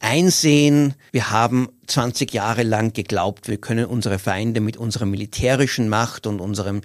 Einsehen, 0.00 0.94
wir 1.12 1.30
haben 1.30 1.68
20 1.86 2.32
Jahre 2.32 2.62
lang 2.62 2.92
geglaubt, 2.92 3.48
wir 3.48 3.58
können 3.58 3.86
unsere 3.86 4.18
Feinde 4.18 4.60
mit 4.60 4.76
unserer 4.76 5.06
militärischen 5.06 5.88
Macht 5.88 6.26
und 6.26 6.40
unserem 6.40 6.82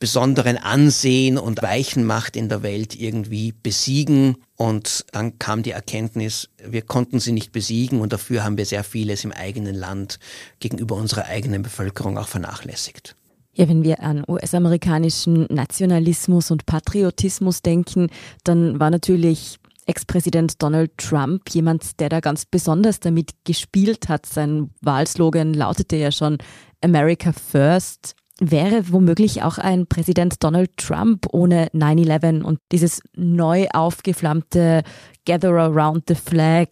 besonderen 0.00 0.56
Ansehen 0.56 1.38
und 1.38 1.62
weichen 1.62 2.04
Macht 2.04 2.34
in 2.34 2.48
der 2.48 2.62
Welt 2.62 2.98
irgendwie 2.98 3.52
besiegen. 3.52 4.38
Und 4.56 5.04
dann 5.12 5.38
kam 5.38 5.62
die 5.62 5.70
Erkenntnis, 5.70 6.48
wir 6.66 6.82
konnten 6.82 7.20
sie 7.20 7.32
nicht 7.32 7.52
besiegen 7.52 8.00
und 8.00 8.12
dafür 8.12 8.42
haben 8.42 8.56
wir 8.58 8.66
sehr 8.66 8.82
vieles 8.82 9.24
im 9.24 9.32
eigenen 9.32 9.76
Land 9.76 10.18
gegenüber 10.58 10.96
unserer 10.96 11.26
eigenen 11.26 11.62
Bevölkerung 11.62 12.18
auch 12.18 12.28
vernachlässigt. 12.28 13.14
Ja, 13.52 13.68
wenn 13.68 13.84
wir 13.84 14.00
an 14.00 14.24
US-amerikanischen 14.26 15.46
Nationalismus 15.50 16.50
und 16.50 16.66
Patriotismus 16.66 17.62
denken, 17.62 18.08
dann 18.42 18.80
war 18.80 18.90
natürlich 18.90 19.58
Ex-Präsident 19.86 20.62
Donald 20.62 20.96
Trump 20.96 21.50
jemand, 21.50 22.00
der 22.00 22.08
da 22.08 22.20
ganz 22.20 22.46
besonders 22.46 23.00
damit 23.00 23.32
gespielt 23.44 24.08
hat. 24.08 24.24
Sein 24.24 24.70
Wahlslogan 24.80 25.52
lautete 25.52 25.96
ja 25.96 26.10
schon 26.10 26.38
America 26.82 27.32
First. 27.32 28.14
Wäre 28.42 28.90
womöglich 28.90 29.42
auch 29.42 29.58
ein 29.58 29.86
Präsident 29.86 30.42
Donald 30.42 30.74
Trump 30.78 31.26
ohne 31.30 31.68
9-11 31.68 32.42
und 32.42 32.58
dieses 32.72 33.02
neu 33.14 33.68
aufgeflammte 33.68 34.82
Gather 35.26 35.50
Around 35.50 36.04
the 36.08 36.14
Flag, 36.14 36.68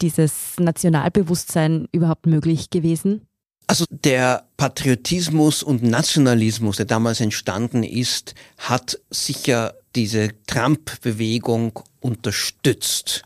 dieses 0.00 0.54
Nationalbewusstsein 0.58 1.86
überhaupt 1.92 2.26
möglich 2.26 2.70
gewesen? 2.70 3.22
Also 3.68 3.84
der 3.88 4.48
Patriotismus 4.56 5.62
und 5.62 5.84
Nationalismus, 5.84 6.76
der 6.78 6.86
damals 6.86 7.20
entstanden 7.20 7.84
ist, 7.84 8.34
hat 8.58 8.98
sicher 9.08 9.74
diese 9.94 10.30
Trump-Bewegung 10.48 11.78
unterstützt. 12.00 13.22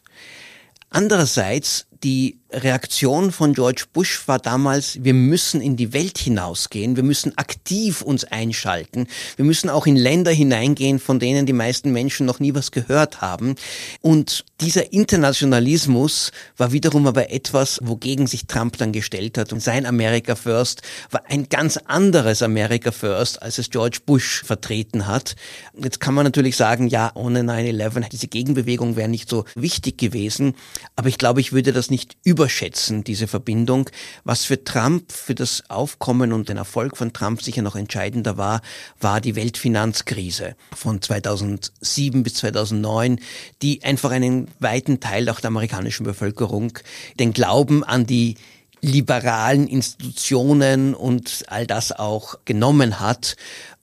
Andererseits 0.91 1.87
die 2.05 2.39
Reaktion 2.53 3.33
von 3.33 3.55
George 3.55 3.85
Bush 3.93 4.23
war 4.27 4.39
damals, 4.39 5.03
wir 5.03 5.15
müssen 5.15 5.61
in 5.61 5.77
die 5.77 5.93
Welt 5.93 6.17
hinausgehen, 6.17 6.95
wir 6.95 7.03
müssen 7.03 7.37
aktiv 7.37 8.03
uns 8.03 8.25
einschalten, 8.25 9.09
wir 9.35 9.45
müssen 9.45 9.69
auch 9.69 9.87
in 9.87 9.97
Länder 9.97 10.31
hineingehen, 10.31 11.01
von 11.01 11.19
denen 11.19 11.47
die 11.47 11.53
meisten 11.53 11.93
Menschen 11.93 12.25
noch 12.25 12.39
nie 12.39 12.55
was 12.55 12.71
gehört 12.71 13.21
haben. 13.21 13.57
Und 14.01 14.45
dieser 14.61 14.93
Internationalismus 14.93 16.31
war 16.57 16.73
wiederum 16.73 17.07
aber 17.07 17.31
etwas, 17.31 17.81
wogegen 17.83 18.27
sich 18.27 18.47
Trump 18.47 18.79
dann 18.79 18.93
gestellt 18.93 19.39
hat. 19.39 19.53
Und 19.53 19.61
sein 19.61 19.85
America 19.85 20.37
First 20.37 20.83
war 21.11 21.23
ein 21.29 21.49
ganz 21.49 21.77
anderes 21.77 22.43
America 22.43 22.93
First, 22.93 23.43
als 23.43 23.59
es 23.59 23.71
George 23.71 23.99
Bush 24.07 24.45
vertreten 24.45 25.07
hat. 25.07 25.35
Jetzt 25.77 26.01
kann 26.01 26.15
man 26.15 26.25
natürlich 26.25 26.57
sagen, 26.57 26.87
ja, 26.87 27.11
ohne 27.15 27.41
9-11, 27.41 28.09
diese 28.09 28.29
Gegenbewegung 28.29 28.97
wäre 28.97 29.09
nicht 29.09 29.29
so 29.29 29.45
wichtig 29.57 29.99
gewesen. 29.99 30.55
Aber 30.95 31.09
ich 31.09 31.19
glaube, 31.19 31.41
ich 31.41 31.53
würde 31.53 31.73
das 31.73 31.91
nicht 31.91 32.17
überschätzen, 32.37 33.03
diese 33.03 33.29
Verbindung. 33.29 33.89
Was 34.25 34.45
für 34.45 34.63
Trump, 34.63 35.11
für 35.11 35.35
das 35.35 35.63
Aufkommen 35.71 36.35
und 36.35 36.51
den 36.51 36.59
Erfolg 36.59 36.99
von 36.99 37.15
Trump 37.15 37.41
sicher 37.41 37.63
noch 37.63 37.77
entscheidender 37.77 38.37
war, 38.37 38.61
war 39.01 39.23
die 39.23 39.37
Weltfinanzkrise 39.37 40.55
von 40.75 41.01
2007 41.01 42.23
bis 42.23 42.35
2009, 42.35 43.21
die 43.63 43.83
einfach 43.83 44.11
einen 44.11 44.49
weiten 44.59 45.01
Teil 45.01 45.31
auch 45.31 45.41
der 45.41 45.49
amerikanischen 45.49 46.05
Bevölkerung 46.05 46.79
den 47.19 47.33
Glauben 47.33 47.83
an 47.83 48.07
die 48.07 48.37
liberalen 48.83 49.67
Institutionen 49.67 50.95
und 50.95 51.45
all 51.47 51.67
das 51.67 51.91
auch 51.91 52.35
genommen 52.45 53.01
hat 53.01 53.37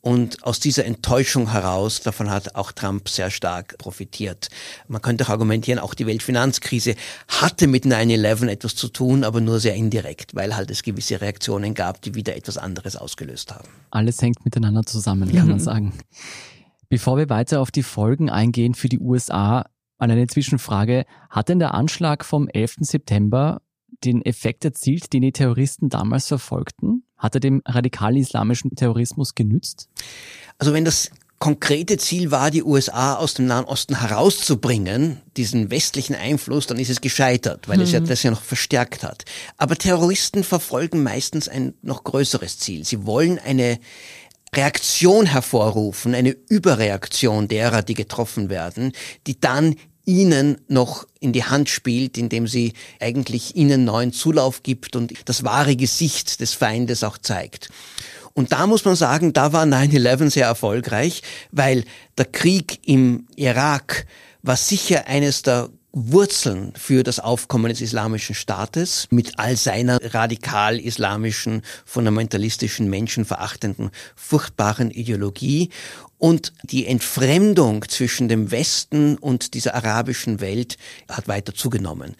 und 0.05 0.43
aus 0.43 0.59
dieser 0.59 0.83
Enttäuschung 0.83 1.51
heraus, 1.51 2.01
davon 2.01 2.29
hat 2.29 2.55
auch 2.55 2.73
Trump 2.73 3.07
sehr 3.07 3.31
stark 3.31 3.77
profitiert. 3.77 4.49
Man 4.89 5.01
könnte 5.01 5.23
auch 5.23 5.29
argumentieren, 5.29 5.79
auch 5.79 5.93
die 5.93 6.05
Weltfinanzkrise 6.05 6.95
hatte 7.29 7.67
mit 7.67 7.85
9-11 7.85 8.49
etwas 8.49 8.75
zu 8.75 8.89
tun, 8.89 9.23
aber 9.23 9.39
nur 9.39 9.61
sehr 9.61 9.75
indirekt, 9.75 10.35
weil 10.35 10.57
halt 10.57 10.69
es 10.71 10.83
gewisse 10.83 11.21
Reaktionen 11.21 11.73
gab, 11.73 12.01
die 12.01 12.15
wieder 12.15 12.35
etwas 12.35 12.57
anderes 12.57 12.97
ausgelöst 12.97 13.55
haben. 13.55 13.69
Alles 13.91 14.21
hängt 14.21 14.43
miteinander 14.43 14.83
zusammen, 14.83 15.31
kann 15.31 15.47
man 15.47 15.61
sagen. 15.61 15.93
Bevor 16.89 17.17
wir 17.17 17.29
weiter 17.29 17.61
auf 17.61 17.71
die 17.71 17.81
Folgen 17.81 18.29
eingehen 18.29 18.73
für 18.73 18.89
die 18.89 18.99
USA, 18.99 19.63
an 20.03 20.11
eine 20.11 20.27
Zwischenfrage. 20.27 21.05
Hat 21.29 21.47
denn 21.47 21.59
der 21.59 21.73
Anschlag 21.73 22.25
vom 22.25 22.49
11. 22.49 22.75
September 22.81 23.61
den 24.03 24.21
Effekt 24.21 24.65
erzielt, 24.65 25.13
den 25.13 25.21
die 25.21 25.31
Terroristen 25.31 25.87
damals 25.87 26.27
verfolgten? 26.27 27.05
Hat 27.23 27.35
er 27.35 27.39
dem 27.39 27.61
radikal-islamischen 27.65 28.75
Terrorismus 28.75 29.33
genützt? 29.33 29.87
Also 30.57 30.73
wenn 30.73 30.83
das 30.83 31.09
konkrete 31.39 31.97
Ziel 31.97 32.31
war, 32.31 32.51
die 32.51 32.63
USA 32.63 33.15
aus 33.15 33.33
dem 33.33 33.47
Nahen 33.47 33.63
Osten 33.63 34.01
herauszubringen, 34.01 35.21
diesen 35.37 35.71
westlichen 35.71 36.15
Einfluss, 36.15 36.67
dann 36.67 36.79
ist 36.79 36.89
es 36.89 36.99
gescheitert, 36.99 37.69
weil 37.69 37.77
mhm. 37.77 37.83
es 37.83 37.91
ja 37.93 38.01
mhm. 38.01 38.07
das 38.07 38.23
ja 38.23 38.31
noch 38.31 38.41
verstärkt 38.41 39.03
hat. 39.03 39.23
Aber 39.57 39.77
Terroristen 39.77 40.43
verfolgen 40.43 41.01
meistens 41.01 41.47
ein 41.47 41.73
noch 41.81 42.03
größeres 42.03 42.59
Ziel. 42.59 42.83
Sie 42.83 43.05
wollen 43.05 43.39
eine 43.39 43.79
Reaktion 44.53 45.25
hervorrufen, 45.25 46.13
eine 46.13 46.35
Überreaktion 46.49 47.47
derer, 47.47 47.83
die 47.83 47.95
getroffen 47.95 48.49
werden, 48.49 48.91
die 49.27 49.39
dann 49.39 49.75
ihnen 50.05 50.59
noch 50.67 51.07
in 51.19 51.33
die 51.33 51.43
Hand 51.43 51.69
spielt, 51.69 52.17
indem 52.17 52.47
sie 52.47 52.73
eigentlich 52.99 53.55
ihnen 53.55 53.85
neuen 53.85 54.11
Zulauf 54.11 54.63
gibt 54.63 54.95
und 54.95 55.13
das 55.25 55.43
wahre 55.43 55.75
Gesicht 55.75 56.41
des 56.41 56.53
Feindes 56.53 57.03
auch 57.03 57.17
zeigt. 57.17 57.69
Und 58.33 58.51
da 58.51 58.67
muss 58.67 58.83
man 58.83 58.95
sagen, 58.95 59.33
da 59.33 59.53
war 59.53 59.63
9-11 59.65 60.31
sehr 60.31 60.47
erfolgreich, 60.47 61.21
weil 61.51 61.85
der 62.17 62.25
Krieg 62.25 62.79
im 62.87 63.27
Irak 63.35 64.05
war 64.41 64.57
sicher 64.57 65.07
eines 65.07 65.43
der 65.43 65.69
Wurzeln 65.95 66.73
für 66.75 67.03
das 67.03 67.19
Aufkommen 67.19 67.69
des 67.69 67.79
islamischen 67.79 68.33
Staates 68.33 69.07
mit 69.11 69.37
all 69.37 69.55
seiner 69.55 69.99
radikal 70.01 70.79
islamischen, 70.79 71.61
fundamentalistischen, 71.85 72.89
menschenverachtenden, 72.89 73.91
furchtbaren 74.15 74.89
Ideologie 74.89 75.69
und 76.17 76.51
die 76.63 76.87
Entfremdung 76.87 77.87
zwischen 77.87 78.27
dem 78.27 78.49
Westen 78.49 79.17
und 79.17 79.53
dieser 79.53 79.75
arabischen 79.75 80.41
Welt 80.41 80.77
hat 81.07 81.27
weiter 81.27 81.53
zugenommen. 81.53 82.15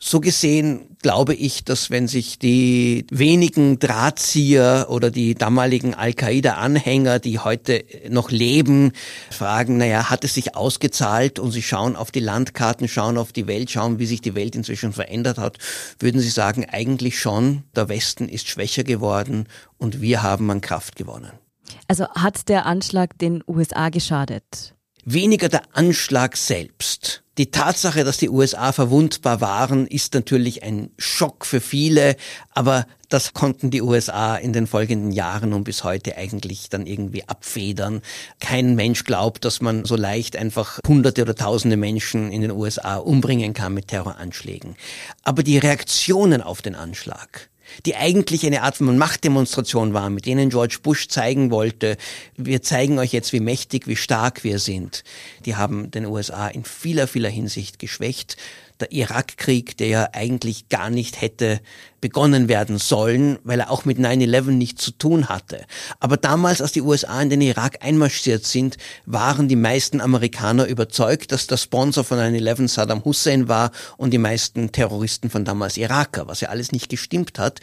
So 0.00 0.20
gesehen 0.20 0.96
glaube 1.02 1.34
ich, 1.34 1.64
dass 1.64 1.90
wenn 1.90 2.06
sich 2.06 2.38
die 2.38 3.04
wenigen 3.10 3.80
Drahtzieher 3.80 4.86
oder 4.90 5.10
die 5.10 5.34
damaligen 5.34 5.94
Al-Qaida-Anhänger, 5.94 7.18
die 7.18 7.40
heute 7.40 7.84
noch 8.08 8.30
leben, 8.30 8.92
fragen, 9.30 9.76
naja, 9.76 10.08
hat 10.08 10.22
es 10.22 10.34
sich 10.34 10.54
ausgezahlt 10.54 11.40
und 11.40 11.50
sie 11.50 11.62
schauen 11.62 11.96
auf 11.96 12.12
die 12.12 12.20
Landkarten, 12.20 12.86
schauen 12.86 13.18
auf 13.18 13.32
die 13.32 13.48
Welt, 13.48 13.70
schauen, 13.70 13.98
wie 13.98 14.06
sich 14.06 14.20
die 14.20 14.36
Welt 14.36 14.54
inzwischen 14.54 14.92
verändert 14.92 15.38
hat, 15.38 15.58
würden 15.98 16.20
sie 16.20 16.30
sagen, 16.30 16.64
eigentlich 16.70 17.18
schon, 17.18 17.64
der 17.74 17.88
Westen 17.88 18.28
ist 18.28 18.48
schwächer 18.48 18.84
geworden 18.84 19.48
und 19.78 20.00
wir 20.00 20.22
haben 20.22 20.48
an 20.50 20.60
Kraft 20.60 20.94
gewonnen. 20.94 21.32
Also 21.88 22.08
hat 22.10 22.48
der 22.48 22.66
Anschlag 22.66 23.18
den 23.18 23.42
USA 23.46 23.88
geschadet? 23.88 24.74
Weniger 25.10 25.48
der 25.48 25.62
Anschlag 25.72 26.36
selbst. 26.36 27.22
Die 27.38 27.50
Tatsache, 27.50 28.04
dass 28.04 28.18
die 28.18 28.28
USA 28.28 28.72
verwundbar 28.72 29.40
waren, 29.40 29.86
ist 29.86 30.12
natürlich 30.12 30.62
ein 30.62 30.90
Schock 30.98 31.46
für 31.46 31.62
viele, 31.62 32.14
aber 32.50 32.86
das 33.08 33.32
konnten 33.32 33.70
die 33.70 33.80
USA 33.80 34.36
in 34.36 34.52
den 34.52 34.66
folgenden 34.66 35.10
Jahren 35.10 35.54
und 35.54 35.64
bis 35.64 35.82
heute 35.82 36.18
eigentlich 36.18 36.68
dann 36.68 36.86
irgendwie 36.86 37.26
abfedern. 37.26 38.02
Kein 38.38 38.74
Mensch 38.74 39.04
glaubt, 39.04 39.46
dass 39.46 39.62
man 39.62 39.86
so 39.86 39.96
leicht 39.96 40.36
einfach 40.36 40.78
hunderte 40.86 41.22
oder 41.22 41.34
tausende 41.34 41.78
Menschen 41.78 42.30
in 42.30 42.42
den 42.42 42.50
USA 42.50 42.96
umbringen 42.96 43.54
kann 43.54 43.72
mit 43.72 43.88
Terroranschlägen. 43.88 44.76
Aber 45.22 45.42
die 45.42 45.56
Reaktionen 45.56 46.42
auf 46.42 46.60
den 46.60 46.74
Anschlag, 46.74 47.48
die 47.86 47.96
eigentlich 47.96 48.46
eine 48.46 48.62
Art 48.62 48.76
von 48.76 48.98
Machtdemonstration 48.98 49.94
war, 49.94 50.10
mit 50.10 50.26
denen 50.26 50.50
George 50.50 50.78
Bush 50.82 51.08
zeigen 51.08 51.50
wollte, 51.50 51.96
wir 52.36 52.62
zeigen 52.62 52.98
euch 52.98 53.12
jetzt, 53.12 53.32
wie 53.32 53.40
mächtig, 53.40 53.86
wie 53.86 53.96
stark 53.96 54.44
wir 54.44 54.58
sind. 54.58 55.04
Die 55.44 55.56
haben 55.56 55.90
den 55.90 56.06
USA 56.06 56.48
in 56.48 56.64
vieler, 56.64 57.06
vieler 57.06 57.30
Hinsicht 57.30 57.78
geschwächt 57.78 58.36
der 58.80 58.92
Irakkrieg, 58.92 59.76
der 59.76 59.86
ja 59.88 60.08
eigentlich 60.12 60.68
gar 60.68 60.90
nicht 60.90 61.20
hätte 61.20 61.60
begonnen 62.00 62.48
werden 62.48 62.78
sollen, 62.78 63.38
weil 63.42 63.60
er 63.60 63.70
auch 63.70 63.84
mit 63.84 63.98
9-11 63.98 64.50
nichts 64.50 64.84
zu 64.84 64.92
tun 64.92 65.28
hatte. 65.28 65.64
Aber 66.00 66.16
damals, 66.16 66.62
als 66.62 66.72
die 66.72 66.82
USA 66.82 67.20
in 67.20 67.30
den 67.30 67.40
Irak 67.40 67.78
einmarschiert 67.84 68.44
sind, 68.44 68.76
waren 69.06 69.48
die 69.48 69.56
meisten 69.56 70.00
Amerikaner 70.00 70.66
überzeugt, 70.66 71.32
dass 71.32 71.46
der 71.46 71.56
Sponsor 71.56 72.04
von 72.04 72.18
9-11 72.18 72.68
Saddam 72.68 73.04
Hussein 73.04 73.48
war 73.48 73.72
und 73.96 74.12
die 74.12 74.18
meisten 74.18 74.72
Terroristen 74.72 75.30
von 75.30 75.44
damals 75.44 75.76
Iraker, 75.76 76.28
was 76.28 76.40
ja 76.40 76.50
alles 76.50 76.72
nicht 76.72 76.88
gestimmt 76.88 77.38
hat. 77.38 77.60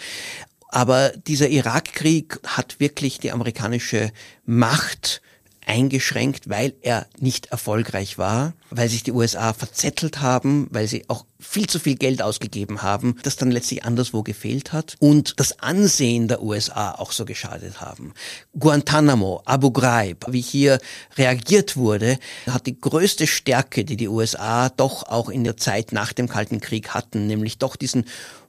Aber 0.70 1.10
dieser 1.10 1.48
Irakkrieg 1.48 2.40
hat 2.46 2.80
wirklich 2.80 3.20
die 3.20 3.32
amerikanische 3.32 4.12
Macht 4.46 5.22
eingeschränkt, 5.66 6.50
weil 6.50 6.74
er 6.82 7.08
nicht 7.20 7.48
erfolgreich 7.48 8.18
war, 8.18 8.54
weil 8.70 8.90
sich 8.90 9.04
die 9.04 9.12
USA 9.12 9.54
verzettelt 9.54 10.22
haben, 10.22 10.68
weil 10.72 10.88
sie 10.88 11.06
auch 11.10 11.26
viel 11.40 11.68
zu 11.68 11.80
viel 11.80 11.96
Geld 11.96 12.22
ausgegeben 12.22 12.82
haben, 12.82 13.18
das 13.24 13.36
dann 13.36 13.52
letztlich 13.52 13.84
anderswo 13.84 14.24
gefehlt 14.24 14.74
hat 14.74 14.96
und 15.00 15.40
das 15.40 15.60
Ansehen 15.60 16.28
der 16.28 16.42
USA 16.42 16.92
auch 16.92 17.12
so 17.12 17.26
geschadet 17.26 17.82
haben. 17.82 18.14
Guantanamo, 18.58 19.42
Abu 19.46 19.72
Ghraib, 19.72 20.26
wie 20.30 20.42
hier 20.42 20.80
reagiert 21.18 21.78
wurde, 21.78 22.18
hat 22.48 22.68
die 22.68 22.80
größte 22.80 23.28
Stärke, 23.28 23.86
die 23.86 23.98
die 23.98 24.08
USA 24.08 24.70
doch 24.70 25.04
auch 25.04 25.30
in 25.30 25.44
der 25.44 25.58
Zeit 25.58 25.92
nach 25.92 26.14
dem 26.14 26.28
Kalten 26.28 26.62
Krieg 26.62 26.90
hatten, 26.90 27.28
nämlich 27.28 27.58
doch 27.58 27.76
diesen 27.76 28.06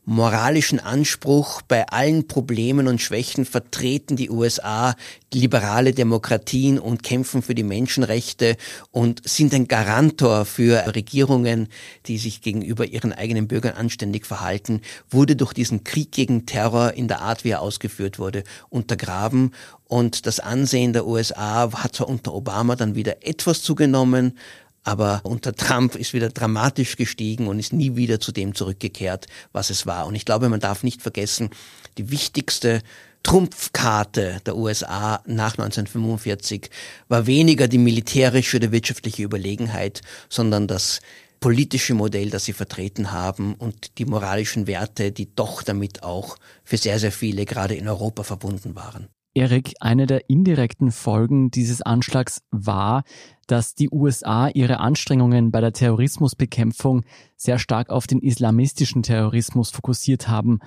moralischen 0.06 0.78
Anspruch, 0.78 1.62
bei 1.62 1.88
allen 1.88 2.28
Problemen 2.28 2.86
und 2.86 3.02
Schwächen 3.02 3.44
vertreten 3.44 4.14
die 4.14 4.30
USA 4.30 4.94
liberale 5.34 5.92
Demokratien 5.92 6.78
und 6.78 7.02
kämpfen 7.02 7.42
für 7.42 7.56
die 7.56 7.64
Menschenrechte 7.64 8.56
und 8.92 9.28
sind 9.28 9.52
ein 9.52 9.66
Garantor 9.66 10.44
für 10.44 10.94
Regierungen, 10.94 11.68
die 12.06 12.18
sich 12.18 12.40
gegenüber 12.40 12.86
ihren 12.86 13.12
eigenen 13.12 13.48
Bürgern 13.48 13.74
anständig 13.74 14.26
verhalten, 14.26 14.80
wurde 15.10 15.34
durch 15.34 15.52
diesen 15.52 15.82
Krieg 15.82 16.12
gegen 16.12 16.46
Terror 16.46 16.94
in 16.94 17.08
der 17.08 17.20
Art, 17.20 17.42
wie 17.42 17.50
er 17.50 17.60
ausgeführt 17.60 18.20
wurde, 18.20 18.44
untergraben. 18.70 19.50
Und 19.88 20.26
das 20.26 20.38
Ansehen 20.38 20.92
der 20.92 21.06
USA 21.06 21.70
hat 21.72 21.96
zwar 21.96 22.08
unter 22.08 22.32
Obama 22.32 22.76
dann 22.76 22.94
wieder 22.94 23.26
etwas 23.26 23.62
zugenommen, 23.62 24.38
aber 24.86 25.20
unter 25.24 25.52
Trump 25.52 25.96
ist 25.96 26.14
wieder 26.14 26.28
dramatisch 26.28 26.96
gestiegen 26.96 27.48
und 27.48 27.58
ist 27.58 27.72
nie 27.72 27.96
wieder 27.96 28.20
zu 28.20 28.30
dem 28.30 28.54
zurückgekehrt, 28.54 29.26
was 29.52 29.70
es 29.70 29.84
war. 29.84 30.06
Und 30.06 30.14
ich 30.14 30.24
glaube, 30.24 30.48
man 30.48 30.60
darf 30.60 30.84
nicht 30.84 31.02
vergessen, 31.02 31.50
die 31.98 32.12
wichtigste 32.12 32.82
Trumpfkarte 33.24 34.40
der 34.46 34.56
USA 34.56 35.24
nach 35.26 35.58
1945 35.58 36.70
war 37.08 37.26
weniger 37.26 37.66
die 37.66 37.78
militärische 37.78 38.58
oder 38.58 38.70
wirtschaftliche 38.70 39.24
Überlegenheit, 39.24 40.02
sondern 40.28 40.68
das 40.68 41.00
politische 41.40 41.94
Modell, 41.94 42.30
das 42.30 42.44
sie 42.44 42.52
vertreten 42.52 43.10
haben 43.10 43.54
und 43.54 43.98
die 43.98 44.04
moralischen 44.04 44.68
Werte, 44.68 45.10
die 45.10 45.34
doch 45.34 45.64
damit 45.64 46.04
auch 46.04 46.36
für 46.62 46.76
sehr, 46.76 47.00
sehr 47.00 47.12
viele 47.12 47.44
gerade 47.44 47.74
in 47.74 47.88
Europa 47.88 48.22
verbunden 48.22 48.76
waren. 48.76 49.08
Erik, 49.36 49.74
eine 49.80 50.06
der 50.06 50.30
indirekten 50.30 50.90
Folgen 50.90 51.50
dieses 51.50 51.82
Anschlags 51.82 52.40
war, 52.50 53.04
dass 53.46 53.74
die 53.74 53.90
USA 53.90 54.48
ihre 54.48 54.80
Anstrengungen 54.80 55.50
bei 55.50 55.60
der 55.60 55.74
Terrorismusbekämpfung 55.74 57.04
sehr 57.36 57.58
stark 57.58 57.90
auf 57.90 58.06
den 58.06 58.20
islamistischen 58.20 59.02
Terrorismus 59.02 59.70
fokussiert 59.70 60.28
haben. 60.28 60.60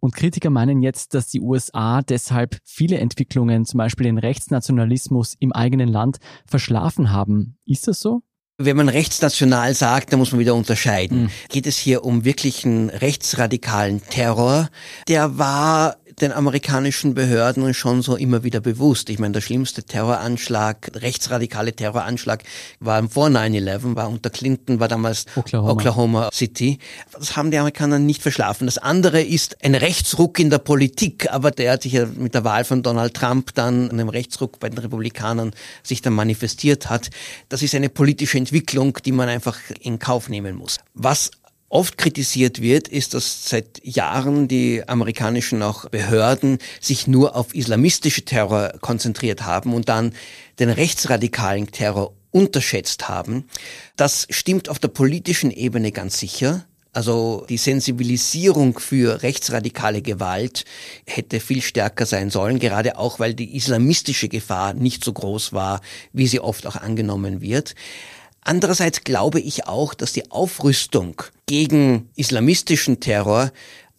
Und 0.00 0.16
Kritiker 0.16 0.50
meinen 0.50 0.82
jetzt, 0.82 1.14
dass 1.14 1.28
die 1.28 1.40
USA 1.40 2.02
deshalb 2.02 2.58
viele 2.64 2.98
Entwicklungen, 2.98 3.64
zum 3.64 3.78
Beispiel 3.78 4.06
den 4.06 4.18
Rechtsnationalismus 4.18 5.36
im 5.38 5.52
eigenen 5.52 5.88
Land, 5.88 6.18
verschlafen 6.46 7.12
haben. 7.12 7.58
Ist 7.64 7.86
das 7.86 8.00
so? 8.00 8.22
Wenn 8.58 8.76
man 8.76 8.88
rechtsnational 8.88 9.72
sagt, 9.74 10.12
dann 10.12 10.18
muss 10.18 10.32
man 10.32 10.40
wieder 10.40 10.54
unterscheiden. 10.54 11.22
Mhm. 11.22 11.30
Geht 11.48 11.66
es 11.66 11.78
hier 11.78 12.04
um 12.04 12.24
wirklichen 12.24 12.90
rechtsradikalen 12.90 14.02
Terror? 14.02 14.68
Der 15.06 15.38
war 15.38 15.96
den 16.20 16.32
amerikanischen 16.32 17.14
Behörden 17.14 17.72
schon 17.74 18.02
so 18.02 18.16
immer 18.16 18.44
wieder 18.44 18.60
bewusst. 18.60 19.10
Ich 19.10 19.18
meine, 19.18 19.32
der 19.32 19.40
schlimmste 19.40 19.82
Terroranschlag, 19.82 20.90
rechtsradikale 20.94 21.72
Terroranschlag 21.72 22.42
war 22.78 23.08
vor 23.08 23.28
9-11, 23.28 23.96
war 23.96 24.08
unter 24.08 24.30
Clinton, 24.30 24.80
war 24.80 24.88
damals 24.88 25.26
Oklahoma. 25.36 25.72
Oklahoma 25.72 26.30
City. 26.32 26.78
Das 27.12 27.36
haben 27.36 27.50
die 27.50 27.58
Amerikaner 27.58 27.98
nicht 27.98 28.22
verschlafen. 28.22 28.66
Das 28.66 28.78
andere 28.78 29.22
ist 29.22 29.64
ein 29.64 29.74
Rechtsruck 29.74 30.38
in 30.38 30.50
der 30.50 30.58
Politik, 30.58 31.30
aber 31.32 31.50
der 31.50 31.72
hat 31.72 31.82
sich 31.82 31.92
ja 31.92 32.06
mit 32.06 32.34
der 32.34 32.44
Wahl 32.44 32.64
von 32.64 32.82
Donald 32.82 33.14
Trump 33.14 33.54
dann, 33.54 33.90
einem 33.90 34.08
Rechtsruck 34.08 34.60
bei 34.60 34.68
den 34.68 34.78
Republikanern, 34.78 35.52
sich 35.82 36.02
dann 36.02 36.12
manifestiert 36.12 36.90
hat. 36.90 37.10
Das 37.48 37.62
ist 37.62 37.74
eine 37.74 37.88
politische 37.88 38.38
Entwicklung, 38.38 38.98
die 39.04 39.12
man 39.12 39.28
einfach 39.28 39.58
in 39.80 39.98
Kauf 39.98 40.28
nehmen 40.28 40.56
muss. 40.56 40.78
Was 40.94 41.30
oft 41.70 41.96
kritisiert 41.96 42.60
wird, 42.60 42.88
ist, 42.88 43.14
dass 43.14 43.48
seit 43.48 43.80
Jahren 43.82 44.48
die 44.48 44.86
amerikanischen 44.86 45.62
auch 45.62 45.88
Behörden 45.88 46.58
sich 46.80 47.06
nur 47.06 47.36
auf 47.36 47.54
islamistische 47.54 48.24
Terror 48.24 48.74
konzentriert 48.80 49.44
haben 49.44 49.72
und 49.72 49.88
dann 49.88 50.12
den 50.58 50.68
rechtsradikalen 50.68 51.70
Terror 51.70 52.12
unterschätzt 52.32 53.08
haben. 53.08 53.44
Das 53.96 54.26
stimmt 54.30 54.68
auf 54.68 54.78
der 54.78 54.88
politischen 54.88 55.50
Ebene 55.50 55.92
ganz 55.92 56.18
sicher. 56.18 56.66
Also 56.92 57.46
die 57.48 57.56
Sensibilisierung 57.56 58.80
für 58.80 59.22
rechtsradikale 59.22 60.02
Gewalt 60.02 60.64
hätte 61.06 61.38
viel 61.38 61.62
stärker 61.62 62.04
sein 62.04 62.30
sollen, 62.30 62.58
gerade 62.58 62.98
auch 62.98 63.20
weil 63.20 63.32
die 63.32 63.56
islamistische 63.56 64.28
Gefahr 64.28 64.74
nicht 64.74 65.04
so 65.04 65.12
groß 65.12 65.52
war, 65.52 65.82
wie 66.12 66.26
sie 66.26 66.40
oft 66.40 66.66
auch 66.66 66.74
angenommen 66.74 67.40
wird. 67.40 67.76
Andererseits 68.42 69.04
glaube 69.04 69.40
ich 69.40 69.66
auch, 69.66 69.94
dass 69.94 70.12
die 70.12 70.30
Aufrüstung 70.30 71.22
gegen 71.46 72.08
islamistischen 72.16 73.00
Terror 73.00 73.52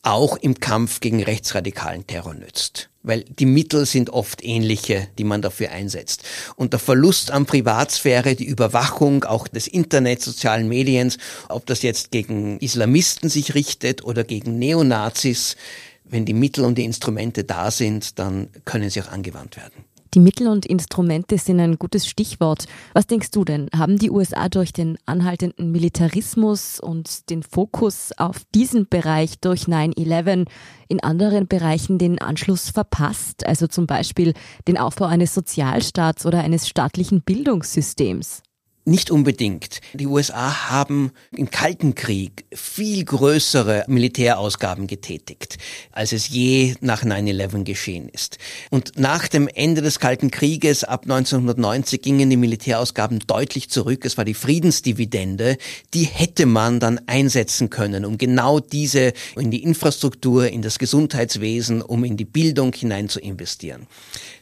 auch 0.04 0.38
im 0.38 0.60
Kampf 0.60 1.00
gegen 1.00 1.22
rechtsradikalen 1.22 2.08
Terror 2.08 2.34
nützt. 2.34 2.90
Weil 3.04 3.24
die 3.24 3.46
Mittel 3.46 3.86
sind 3.86 4.10
oft 4.10 4.44
ähnliche, 4.44 5.08
die 5.18 5.24
man 5.24 5.42
dafür 5.42 5.72
einsetzt. 5.72 6.24
Und 6.56 6.74
der 6.74 6.80
Verlust 6.80 7.32
an 7.32 7.46
Privatsphäre, 7.46 8.36
die 8.36 8.46
Überwachung 8.46 9.24
auch 9.24 9.48
des 9.48 9.68
Internets, 9.68 10.26
sozialen 10.26 10.68
Mediens, 10.68 11.18
ob 11.50 11.66
das 11.66 11.82
jetzt 11.82 12.12
gegen 12.12 12.60
Islamisten 12.60 13.30
sich 13.30 13.54
richtet 13.54 14.04
oder 14.04 14.24
gegen 14.24 14.58
Neonazis, 14.60 15.56
wenn 16.04 16.26
die 16.26 16.34
Mittel 16.34 16.66
und 16.66 16.78
die 16.78 16.84
Instrumente 16.84 17.44
da 17.44 17.72
sind, 17.72 18.20
dann 18.20 18.50
können 18.66 18.90
sie 18.90 19.02
auch 19.02 19.08
angewandt 19.08 19.56
werden. 19.56 19.86
Die 20.14 20.20
Mittel 20.20 20.50
und 20.50 20.66
Instrumente 20.66 21.38
sind 21.38 21.62
ein 21.62 21.80
gutes 21.80 22.06
Stichwort. 22.06 22.66
Was 22.94 23.08
denkst 23.08 23.32
du 23.32 23.46
denn? 23.46 23.70
Haben 23.74 23.98
die 23.98 24.12
USA 24.12 24.50
durch 24.50 24.74
den 24.74 24.98
anhaltenden 25.06 25.72
Militarismus 25.72 26.82
und 26.82 27.30
den 27.30 27.44
Fokus 27.44 28.12
auf 28.18 28.42
diesen 28.54 28.90
Bereich 28.90 29.40
durch 29.40 29.68
9-11 29.68 30.48
in 30.90 31.00
anderen 31.02 31.48
Bereichen 31.48 31.98
den 31.98 32.20
Anschluss 32.20 32.72
verpasst? 32.72 33.48
Also 33.48 33.68
zum 33.68 33.88
Beispiel 33.88 34.34
den 34.68 34.78
Aufbau 34.78 35.06
eines 35.06 35.34
Sozialstaats 35.34 36.26
oder 36.26 36.42
eines 36.42 36.68
staatlichen 36.68 37.22
Bildungssystems? 37.22 38.44
Nicht 38.84 39.12
unbedingt. 39.12 39.80
Die 39.94 40.08
USA 40.08 40.72
haben 40.72 41.12
im 41.38 41.52
Kalten 41.52 41.94
Krieg 41.94 42.46
viel 42.52 43.06
größere 43.06 43.86
Militärausgaben 43.88 44.88
getätigt, 44.88 45.60
als 45.92 46.14
es 46.14 46.30
je 46.30 46.74
nach 46.82 47.04
9-11 47.04 47.64
geschehen 47.64 48.10
ist. 48.10 48.40
Und 48.72 48.94
nach 48.98 49.28
dem 49.28 49.48
Ende 49.48 49.84
des 49.84 50.00
Kalten 50.00 50.32
Krieges 50.32 50.84
ab 50.84 51.04
1990 51.04 52.02
gingen 52.02 52.32
die 52.32 52.38
Militärausgaben 52.38 53.20
deutlich 53.28 53.70
zurück. 53.70 54.04
Es 54.04 54.18
war 54.18 54.26
die 54.26 54.34
Friedensdividende. 54.34 55.58
Die 55.94 56.06
hätte 56.06 56.48
man 56.48 56.80
dann 56.80 57.02
einsetzen 57.06 57.70
können, 57.70 58.04
um 58.04 58.18
genau 58.18 58.60
diese 58.60 59.14
in 59.38 59.52
die 59.52 59.62
Infrastruktur, 59.62 60.48
in 60.48 60.64
das 60.64 60.80
Gesundheitswesen, 60.80 61.84
um 61.84 62.04
in 62.04 62.18
die 62.18 62.26
Bildung 62.26 62.74
hinein 62.74 63.10
zu 63.10 63.20
investieren. 63.20 63.86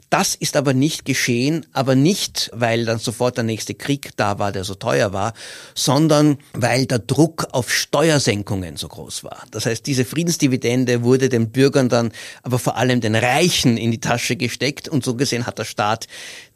Das 0.09 0.33
ist 0.33 0.57
aber 0.57 0.73
nicht 0.73 1.05
geschehen, 1.05 1.67
aber 1.71 1.93
nicht, 1.93 2.49
weil 2.53 2.85
dann 2.85 2.97
sofort 2.97 3.37
der 3.37 3.43
nächste 3.43 3.75
Krieg 3.75 4.11
da 4.15 4.39
war, 4.39 4.51
der 4.51 4.63
so 4.63 4.73
teuer 4.73 5.13
war, 5.13 5.33
sondern 5.75 6.39
weil 6.53 6.87
der 6.87 6.97
Druck 6.97 7.47
auf 7.51 7.71
Steuersenkungen 7.71 8.75
so 8.75 8.87
groß 8.87 9.23
war. 9.23 9.43
Das 9.51 9.67
heißt, 9.67 9.85
diese 9.85 10.05
Friedensdividende 10.05 11.03
wurde 11.03 11.29
den 11.29 11.51
Bürgern 11.51 11.89
dann, 11.89 12.11
aber 12.41 12.57
vor 12.57 12.75
allem 12.75 13.01
den 13.01 13.15
Reichen 13.15 13.77
in 13.77 13.91
die 13.91 13.99
Tasche 13.99 14.35
gesteckt 14.35 14.89
und 14.89 15.05
so 15.05 15.15
gesehen 15.15 15.45
hat 15.45 15.59
der 15.59 15.65
Staat 15.65 16.07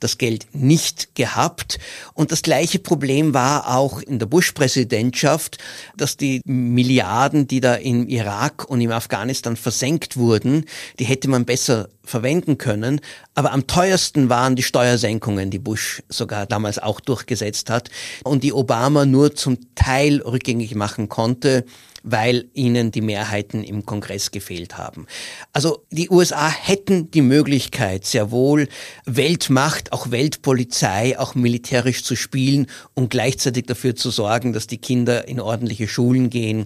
das 0.03 0.17
Geld 0.17 0.47
nicht 0.53 1.15
gehabt. 1.15 1.79
Und 2.13 2.31
das 2.31 2.41
gleiche 2.41 2.79
Problem 2.79 3.33
war 3.33 3.75
auch 3.75 4.01
in 4.01 4.19
der 4.19 4.25
Bush-Präsidentschaft, 4.25 5.57
dass 5.97 6.17
die 6.17 6.41
Milliarden, 6.45 7.47
die 7.47 7.61
da 7.61 7.75
im 7.75 8.07
Irak 8.07 8.69
und 8.69 8.81
im 8.81 8.91
Afghanistan 8.91 9.55
versenkt 9.55 10.17
wurden, 10.17 10.65
die 10.99 11.05
hätte 11.05 11.29
man 11.29 11.45
besser 11.45 11.89
verwenden 12.03 12.57
können. 12.57 12.99
Aber 13.33 13.51
am 13.51 13.65
teuersten 13.65 14.29
waren 14.29 14.55
die 14.55 14.63
Steuersenkungen, 14.63 15.49
die 15.49 15.59
Bush 15.59 16.03
sogar 16.09 16.45
damals 16.45 16.79
auch 16.79 16.99
durchgesetzt 16.99 17.69
hat 17.69 17.89
und 18.23 18.43
die 18.43 18.53
Obama 18.53 19.05
nur 19.05 19.35
zum 19.35 19.57
Teil 19.75 20.21
rückgängig 20.21 20.75
machen 20.75 21.09
konnte 21.09 21.65
weil 22.03 22.49
ihnen 22.53 22.91
die 22.91 23.01
Mehrheiten 23.01 23.63
im 23.63 23.85
Kongress 23.85 24.31
gefehlt 24.31 24.77
haben. 24.77 25.07
Also 25.53 25.85
die 25.89 26.09
USA 26.09 26.49
hätten 26.49 27.09
die 27.11 27.21
Möglichkeit, 27.21 28.05
sehr 28.05 28.29
wohl 28.29 28.67
Weltmacht, 29.05 29.93
auch 29.93 30.11
Weltpolizei, 30.11 31.17
auch 31.17 31.33
militärisch 31.33 32.03
zu 32.03 32.15
spielen 32.15 32.67
und 32.93 33.09
gleichzeitig 33.09 33.65
dafür 33.65 33.95
zu 33.95 34.11
sorgen, 34.11 34.53
dass 34.53 34.67
die 34.67 34.77
Kinder 34.77 35.27
in 35.27 35.39
ordentliche 35.39 35.87
Schulen 35.87 36.29
gehen 36.29 36.65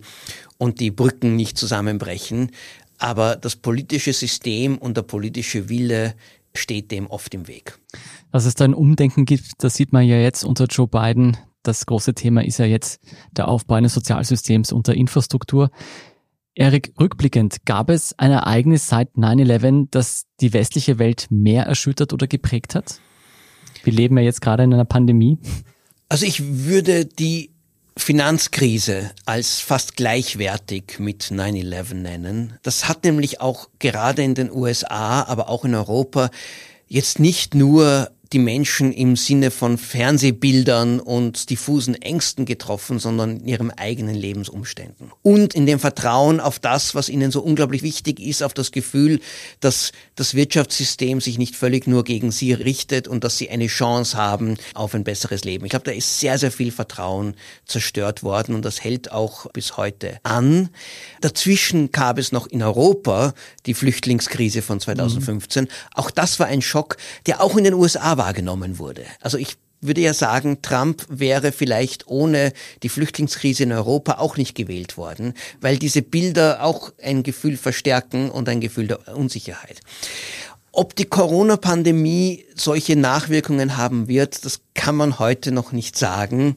und 0.57 0.79
die 0.79 0.91
Brücken 0.91 1.35
nicht 1.35 1.57
zusammenbrechen. 1.57 2.51
Aber 2.97 3.35
das 3.35 3.55
politische 3.55 4.13
System 4.13 4.77
und 4.79 4.97
der 4.97 5.03
politische 5.03 5.69
Wille 5.69 6.15
steht 6.55 6.91
dem 6.91 7.07
oft 7.07 7.33
im 7.35 7.47
Weg. 7.47 7.77
Dass 8.31 8.45
es 8.45 8.55
da 8.55 8.65
ein 8.65 8.73
Umdenken 8.73 9.25
gibt, 9.25 9.51
das 9.59 9.75
sieht 9.75 9.93
man 9.93 10.05
ja 10.05 10.17
jetzt 10.17 10.43
unter 10.43 10.65
Joe 10.65 10.87
Biden. 10.87 11.37
Das 11.67 11.85
große 11.85 12.13
Thema 12.13 12.45
ist 12.45 12.59
ja 12.59 12.65
jetzt 12.65 13.01
der 13.35 13.49
Aufbau 13.49 13.75
eines 13.75 13.93
Sozialsystems 13.93 14.71
und 14.71 14.87
der 14.87 14.95
Infrastruktur. 14.95 15.69
Erik, 16.55 16.93
rückblickend, 16.97 17.65
gab 17.65 17.89
es 17.89 18.17
ein 18.17 18.31
Ereignis 18.31 18.87
seit 18.87 19.15
9-11, 19.15 19.89
das 19.91 20.23
die 20.39 20.53
westliche 20.53 20.97
Welt 20.97 21.27
mehr 21.29 21.65
erschüttert 21.65 22.13
oder 22.13 22.25
geprägt 22.25 22.73
hat? 22.73 23.01
Wir 23.83 23.91
leben 23.91 24.17
ja 24.17 24.23
jetzt 24.23 24.39
gerade 24.39 24.63
in 24.63 24.73
einer 24.73 24.85
Pandemie. 24.85 25.39
Also 26.07 26.25
ich 26.25 26.41
würde 26.65 27.05
die 27.05 27.51
Finanzkrise 27.97 29.11
als 29.25 29.59
fast 29.59 29.97
gleichwertig 29.97 30.99
mit 30.99 31.23
9-11 31.25 31.95
nennen. 31.95 32.53
Das 32.63 32.87
hat 32.87 33.03
nämlich 33.03 33.41
auch 33.41 33.67
gerade 33.79 34.23
in 34.23 34.35
den 34.35 34.51
USA, 34.51 35.23
aber 35.23 35.49
auch 35.49 35.65
in 35.65 35.75
Europa 35.75 36.29
jetzt 36.87 37.19
nicht 37.19 37.55
nur 37.55 38.09
die 38.33 38.39
Menschen 38.39 38.91
im 38.91 39.15
Sinne 39.15 39.51
von 39.51 39.77
Fernsehbildern 39.77 40.99
und 40.99 41.49
diffusen 41.49 41.95
Ängsten 41.95 42.45
getroffen, 42.45 42.99
sondern 42.99 43.37
in 43.37 43.47
ihren 43.47 43.71
eigenen 43.71 44.15
Lebensumständen. 44.15 45.11
Und 45.21 45.53
in 45.53 45.65
dem 45.65 45.79
Vertrauen 45.79 46.39
auf 46.39 46.59
das, 46.59 46.95
was 46.95 47.09
ihnen 47.09 47.31
so 47.31 47.41
unglaublich 47.41 47.83
wichtig 47.83 48.19
ist, 48.19 48.43
auf 48.43 48.53
das 48.53 48.71
Gefühl, 48.71 49.19
dass 49.59 49.91
das 50.15 50.33
Wirtschaftssystem 50.33 51.21
sich 51.21 51.37
nicht 51.37 51.55
völlig 51.55 51.87
nur 51.87 52.03
gegen 52.03 52.31
sie 52.31 52.53
richtet 52.53 53.07
und 53.07 53.23
dass 53.23 53.37
sie 53.37 53.49
eine 53.49 53.67
Chance 53.67 54.17
haben 54.17 54.57
auf 54.73 54.93
ein 54.93 55.03
besseres 55.03 55.43
Leben. 55.43 55.65
Ich 55.65 55.71
glaube, 55.71 55.85
da 55.85 55.91
ist 55.91 56.19
sehr, 56.19 56.37
sehr 56.37 56.51
viel 56.51 56.71
Vertrauen 56.71 57.35
zerstört 57.65 58.23
worden 58.23 58.55
und 58.55 58.65
das 58.65 58.83
hält 58.83 59.11
auch 59.11 59.47
bis 59.51 59.77
heute 59.77 60.19
an. 60.23 60.69
Dazwischen 61.21 61.91
gab 61.91 62.17
es 62.17 62.31
noch 62.31 62.47
in 62.47 62.61
Europa 62.61 63.33
die 63.65 63.73
Flüchtlingskrise 63.73 64.61
von 64.61 64.79
2015. 64.79 65.63
Mhm. 65.63 65.69
Auch 65.93 66.11
das 66.11 66.39
war 66.39 66.47
ein 66.47 66.61
Schock, 66.61 66.97
der 67.25 67.41
auch 67.41 67.55
in 67.57 67.63
den 67.63 67.73
USA 67.73 68.16
wahrgenommen 68.17 68.79
wurde. 68.79 69.05
Also 69.21 69.37
ich 69.37 69.57
würde 69.81 70.01
ja 70.01 70.13
sagen, 70.13 70.61
Trump 70.61 71.05
wäre 71.09 71.51
vielleicht 71.51 72.07
ohne 72.07 72.51
die 72.83 72.89
Flüchtlingskrise 72.89 73.63
in 73.63 73.71
Europa 73.71 74.13
auch 74.13 74.37
nicht 74.37 74.55
gewählt 74.55 74.97
worden, 74.97 75.33
weil 75.61 75.77
diese 75.77 76.01
Bilder 76.01 76.63
auch 76.63 76.91
ein 77.01 77.23
Gefühl 77.23 77.57
verstärken 77.57 78.31
und 78.31 78.49
ein 78.49 78.61
Gefühl 78.61 78.87
der 78.87 79.15
Unsicherheit. 79.15 79.81
Ob 80.71 80.95
die 80.95 81.05
Corona-Pandemie 81.05 82.45
solche 82.55 82.95
Nachwirkungen 82.95 83.77
haben 83.77 84.07
wird, 84.07 84.45
das 84.45 84.61
kann 84.75 84.95
man 84.95 85.17
heute 85.17 85.51
noch 85.51 85.71
nicht 85.71 85.97
sagen. 85.97 86.55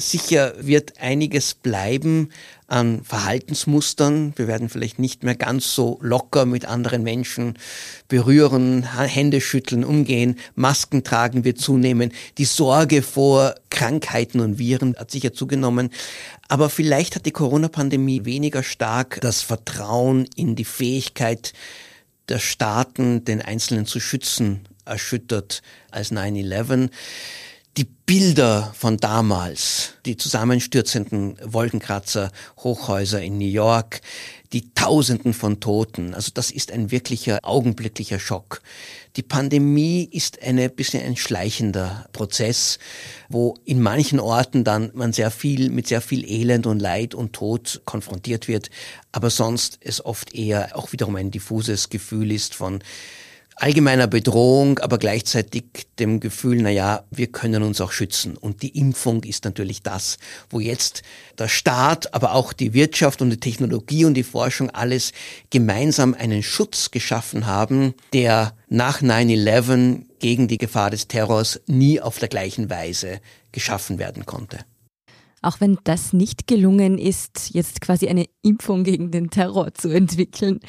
Sicher 0.00 0.54
wird 0.60 1.00
einiges 1.00 1.54
bleiben 1.54 2.30
an 2.68 3.02
Verhaltensmustern. 3.02 4.32
Wir 4.36 4.46
werden 4.46 4.68
vielleicht 4.68 5.00
nicht 5.00 5.24
mehr 5.24 5.34
ganz 5.34 5.74
so 5.74 5.98
locker 6.00 6.46
mit 6.46 6.66
anderen 6.66 7.02
Menschen 7.02 7.58
berühren, 8.06 8.84
Hände 8.84 9.40
schütteln, 9.40 9.84
umgehen. 9.84 10.38
Masken 10.54 11.02
tragen 11.02 11.42
wir 11.42 11.56
zunehmen. 11.56 12.12
Die 12.38 12.44
Sorge 12.44 13.02
vor 13.02 13.56
Krankheiten 13.70 14.38
und 14.38 14.58
Viren 14.60 14.94
hat 14.96 15.10
sicher 15.10 15.32
zugenommen. 15.32 15.90
Aber 16.46 16.70
vielleicht 16.70 17.16
hat 17.16 17.26
die 17.26 17.32
Corona-Pandemie 17.32 18.24
weniger 18.24 18.62
stark 18.62 19.20
das 19.20 19.42
Vertrauen 19.42 20.28
in 20.36 20.54
die 20.54 20.64
Fähigkeit 20.64 21.54
der 22.28 22.38
Staaten, 22.38 23.24
den 23.24 23.42
Einzelnen 23.42 23.84
zu 23.84 23.98
schützen, 23.98 24.60
erschüttert 24.84 25.62
als 25.90 26.12
9-11 26.12 26.90
die 27.78 27.84
Bilder 27.84 28.74
von 28.76 28.96
damals, 28.96 29.92
die 30.04 30.16
zusammenstürzenden 30.16 31.38
Wolkenkratzer, 31.44 32.32
Hochhäuser 32.56 33.22
in 33.22 33.38
New 33.38 33.46
York, 33.46 34.00
die 34.52 34.74
Tausenden 34.74 35.32
von 35.32 35.60
Toten, 35.60 36.12
also 36.12 36.32
das 36.34 36.50
ist 36.50 36.72
ein 36.72 36.90
wirklicher 36.90 37.38
augenblicklicher 37.42 38.18
Schock. 38.18 38.62
Die 39.14 39.22
Pandemie 39.22 40.08
ist 40.10 40.42
eine 40.42 40.70
bisschen 40.70 41.04
ein 41.04 41.16
schleichender 41.16 42.08
Prozess, 42.12 42.80
wo 43.28 43.54
in 43.64 43.80
manchen 43.80 44.18
Orten 44.18 44.64
dann 44.64 44.90
man 44.94 45.12
sehr 45.12 45.30
viel 45.30 45.70
mit 45.70 45.86
sehr 45.86 46.00
viel 46.00 46.28
Elend 46.28 46.66
und 46.66 46.80
Leid 46.80 47.14
und 47.14 47.32
Tod 47.32 47.82
konfrontiert 47.84 48.48
wird, 48.48 48.70
aber 49.12 49.30
sonst 49.30 49.78
es 49.82 50.04
oft 50.04 50.34
eher 50.34 50.76
auch 50.76 50.90
wiederum 50.90 51.14
ein 51.14 51.30
diffuses 51.30 51.90
Gefühl 51.90 52.32
ist 52.32 52.56
von 52.56 52.80
allgemeiner 53.60 54.06
Bedrohung, 54.06 54.78
aber 54.78 54.98
gleichzeitig 54.98 55.64
dem 55.98 56.20
Gefühl, 56.20 56.62
na 56.62 56.70
ja, 56.70 57.04
wir 57.10 57.26
können 57.26 57.62
uns 57.62 57.80
auch 57.80 57.92
schützen. 57.92 58.36
Und 58.36 58.62
die 58.62 58.78
Impfung 58.78 59.22
ist 59.24 59.44
natürlich 59.44 59.82
das, 59.82 60.18
wo 60.50 60.60
jetzt 60.60 61.02
der 61.38 61.48
Staat, 61.48 62.14
aber 62.14 62.34
auch 62.34 62.52
die 62.52 62.72
Wirtschaft 62.72 63.20
und 63.20 63.30
die 63.30 63.40
Technologie 63.40 64.04
und 64.04 64.14
die 64.14 64.22
Forschung 64.22 64.70
alles 64.70 65.12
gemeinsam 65.50 66.14
einen 66.14 66.42
Schutz 66.42 66.90
geschaffen 66.90 67.46
haben, 67.46 67.94
der 68.12 68.54
nach 68.68 69.02
9-11 69.02 70.04
gegen 70.18 70.48
die 70.48 70.58
Gefahr 70.58 70.90
des 70.90 71.08
Terrors 71.08 71.60
nie 71.66 72.00
auf 72.00 72.18
der 72.18 72.28
gleichen 72.28 72.70
Weise 72.70 73.20
geschaffen 73.52 73.98
werden 73.98 74.26
konnte. 74.26 74.58
Auch 75.40 75.60
wenn 75.60 75.78
das 75.84 76.12
nicht 76.12 76.48
gelungen 76.48 76.98
ist, 76.98 77.50
jetzt 77.52 77.80
quasi 77.80 78.08
eine 78.08 78.26
Impfung 78.42 78.82
gegen 78.82 79.12
den 79.12 79.30
Terror 79.30 79.72
zu 79.72 79.88
entwickeln, 79.88 80.60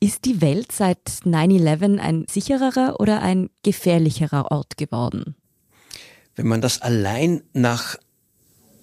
ist 0.00 0.24
die 0.24 0.40
Welt 0.40 0.72
seit 0.72 1.06
9-11 1.24 1.98
ein 1.98 2.26
sichererer 2.28 2.98
oder 2.98 3.22
ein 3.22 3.50
gefährlicherer 3.62 4.50
Ort 4.50 4.76
geworden? 4.76 5.36
Wenn 6.34 6.48
man 6.48 6.62
das 6.62 6.80
allein 6.80 7.42
nach 7.52 7.96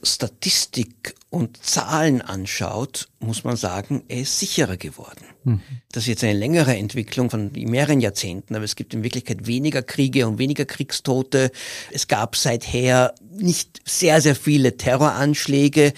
Statistik 0.03 1.15
und 1.30 1.63
Zahlen 1.63 2.21
anschaut, 2.21 3.10
muss 3.19 3.43
man 3.43 3.58
sagen, 3.58 4.03
er 4.08 4.21
ist 4.21 4.39
sicherer 4.39 4.77
geworden. 4.77 5.25
Mhm. 5.43 5.62
Das 5.91 6.03
ist 6.03 6.08
jetzt 6.08 6.23
eine 6.23 6.38
längere 6.38 6.75
Entwicklung 6.77 7.30
von 7.30 7.51
mehreren 7.51 7.99
Jahrzehnten, 7.99 8.56
aber 8.56 8.63
es 8.63 8.75
gibt 8.75 8.93
in 8.93 9.03
Wirklichkeit 9.03 9.47
weniger 9.47 9.82
Kriege 9.82 10.27
und 10.27 10.38
weniger 10.38 10.65
Kriegstote. 10.65 11.51
Es 11.91 12.08
gab 12.08 12.36
seither 12.36 13.15
nicht 13.32 13.82
sehr, 13.86 14.21
sehr 14.21 14.36
viele 14.36 14.77
Terroranschläge. 14.77 15.93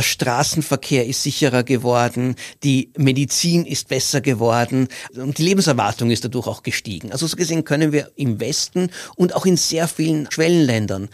Der 0.00 0.04
Straßenverkehr 0.04 1.06
ist 1.06 1.24
sicherer 1.24 1.62
geworden, 1.62 2.34
die 2.64 2.90
Medizin 2.96 3.66
ist 3.66 3.88
besser 3.88 4.22
geworden 4.22 4.88
und 5.14 5.36
die 5.36 5.42
Lebenserwartung 5.42 6.10
ist 6.10 6.24
dadurch 6.24 6.46
auch 6.46 6.62
gestiegen. 6.62 7.12
Also 7.12 7.26
so 7.26 7.36
gesehen 7.36 7.64
können 7.64 7.92
wir 7.92 8.10
im 8.16 8.40
Westen 8.40 8.88
und 9.16 9.36
auch 9.36 9.44
in 9.44 9.58
sehr 9.58 9.88
vielen 9.88 10.26
Schwellenländern 10.30 11.10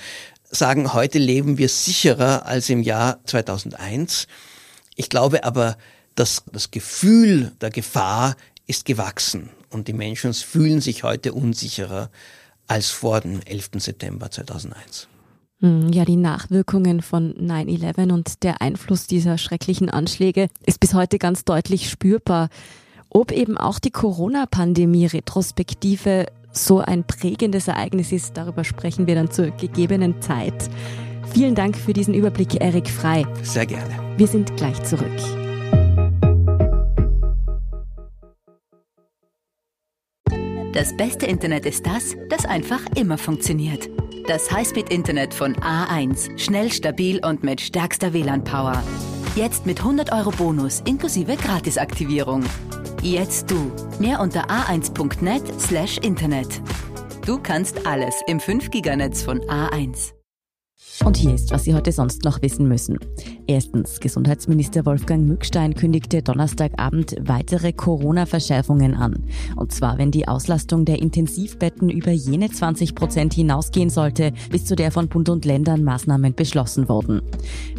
sagen, 0.52 0.92
heute 0.92 1.18
leben 1.18 1.58
wir 1.58 1.68
sicherer 1.68 2.46
als 2.46 2.70
im 2.70 2.80
Jahr 2.80 3.18
2001. 3.24 4.28
Ich 4.94 5.08
glaube 5.08 5.42
aber, 5.42 5.76
dass 6.14 6.44
das 6.52 6.70
Gefühl 6.70 7.50
der 7.60 7.70
Gefahr 7.70 8.36
ist 8.68 8.84
gewachsen 8.84 9.50
und 9.68 9.88
die 9.88 9.94
Menschen 9.94 10.32
fühlen 10.32 10.80
sich 10.80 11.02
heute 11.02 11.32
unsicherer 11.32 12.08
als 12.68 12.90
vor 12.90 13.20
dem 13.20 13.40
11. 13.42 13.70
September 13.78 14.30
2001. 14.30 15.08
Hm, 15.60 15.90
ja, 15.90 16.04
die 16.04 16.16
Nachwirkungen 16.16 17.00
von 17.00 17.32
9-11 17.34 18.12
und 18.12 18.42
der 18.42 18.60
Einfluss 18.60 19.06
dieser 19.06 19.38
schrecklichen 19.38 19.88
Anschläge 19.88 20.48
ist 20.66 20.80
bis 20.80 20.92
heute 20.92 21.16
ganz 21.18 21.46
deutlich 21.46 21.88
spürbar. 21.88 22.50
Ob 23.08 23.32
eben 23.32 23.56
auch 23.56 23.78
die 23.78 23.90
Corona-Pandemie-Retrospektive 23.90 26.26
so 26.52 26.80
ein 26.80 27.04
prägendes 27.04 27.68
Ereignis 27.68 28.12
ist, 28.12 28.36
darüber 28.36 28.64
sprechen 28.64 29.06
wir 29.06 29.14
dann 29.14 29.30
zur 29.30 29.46
gegebenen 29.50 30.20
Zeit. 30.20 30.68
Vielen 31.32 31.54
Dank 31.54 31.74
für 31.76 31.94
diesen 31.94 32.12
Überblick, 32.12 32.60
Erik 32.60 32.90
Frei. 32.90 33.24
Sehr 33.42 33.64
gerne. 33.66 33.94
Wir 34.18 34.26
sind 34.26 34.56
gleich 34.56 34.82
zurück. 34.82 35.06
Das 40.72 40.96
beste 40.96 41.24
Internet 41.24 41.64
ist 41.64 41.86
das, 41.86 42.16
das 42.28 42.44
einfach 42.44 42.80
immer 42.96 43.16
funktioniert. 43.16 43.88
Das 44.26 44.50
Highspeed-Internet 44.50 45.32
von 45.32 45.54
A1. 45.56 46.36
Schnell, 46.36 46.72
stabil 46.72 47.24
und 47.24 47.44
mit 47.44 47.60
stärkster 47.60 48.12
WLAN-Power. 48.12 48.82
Jetzt 49.36 49.66
mit 49.66 49.78
100 49.78 50.12
Euro 50.12 50.32
Bonus 50.32 50.82
inklusive 50.84 51.36
Gratisaktivierung. 51.36 52.42
Jetzt 53.02 53.48
du. 53.52 53.70
Mehr 54.00 54.18
unter 54.18 54.50
a1.net 54.50 55.60
slash 55.60 55.98
Internet. 55.98 56.60
Du 57.24 57.38
kannst 57.38 57.86
alles 57.86 58.16
im 58.26 58.40
5-Giganetz 58.40 59.22
von 59.22 59.38
A1. 59.42 60.12
Und 61.04 61.16
hier 61.16 61.34
ist, 61.34 61.52
was 61.52 61.62
Sie 61.62 61.74
heute 61.74 61.92
sonst 61.92 62.24
noch 62.24 62.42
wissen 62.42 62.66
müssen. 62.66 62.98
Erstens, 63.48 64.00
Gesundheitsminister 64.00 64.84
Wolfgang 64.86 65.24
Mückstein 65.24 65.74
kündigte 65.74 66.20
Donnerstagabend 66.20 67.14
weitere 67.20 67.72
Corona-Verschärfungen 67.72 68.94
an. 68.94 69.22
Und 69.54 69.70
zwar, 69.70 69.98
wenn 69.98 70.10
die 70.10 70.26
Auslastung 70.26 70.84
der 70.84 71.00
Intensivbetten 71.00 71.88
über 71.88 72.10
jene 72.10 72.50
20 72.50 72.96
Prozent 72.96 73.34
hinausgehen 73.34 73.88
sollte, 73.88 74.32
bis 74.50 74.64
zu 74.64 74.74
der 74.74 74.90
von 74.90 75.06
Bund 75.06 75.28
und 75.28 75.44
Ländern 75.44 75.84
Maßnahmen 75.84 76.34
beschlossen 76.34 76.88
wurden. 76.88 77.22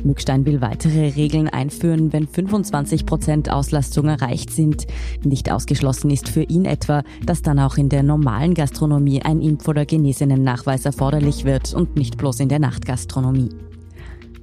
Mückstein 0.06 0.46
will 0.46 0.62
weitere 0.62 1.10
Regeln 1.10 1.50
einführen, 1.50 2.14
wenn 2.14 2.28
25 2.28 3.06
Prozent 3.06 3.52
Auslastung 3.52 4.08
erreicht 4.08 4.52
sind. 4.52 4.88
Nicht 5.26 5.52
ausgeschlossen 5.52 6.12
ist 6.12 6.30
für 6.30 6.44
ihn 6.44 6.64
etwa, 6.64 7.04
dass 7.26 7.42
dann 7.42 7.60
auch 7.60 7.76
in 7.76 7.90
der 7.90 8.04
normalen 8.04 8.54
Gastronomie 8.54 9.22
ein 9.22 9.42
Impf- 9.42 9.68
oder 9.68 9.86
Genesenen-Nachweis 9.86 10.86
erforderlich 10.86 11.44
wird 11.44 11.74
und 11.74 11.98
nicht 11.98 12.18
bloß 12.18 12.40
in 12.40 12.48
der 12.48 12.60
Nachtgastronomie. 12.60 13.50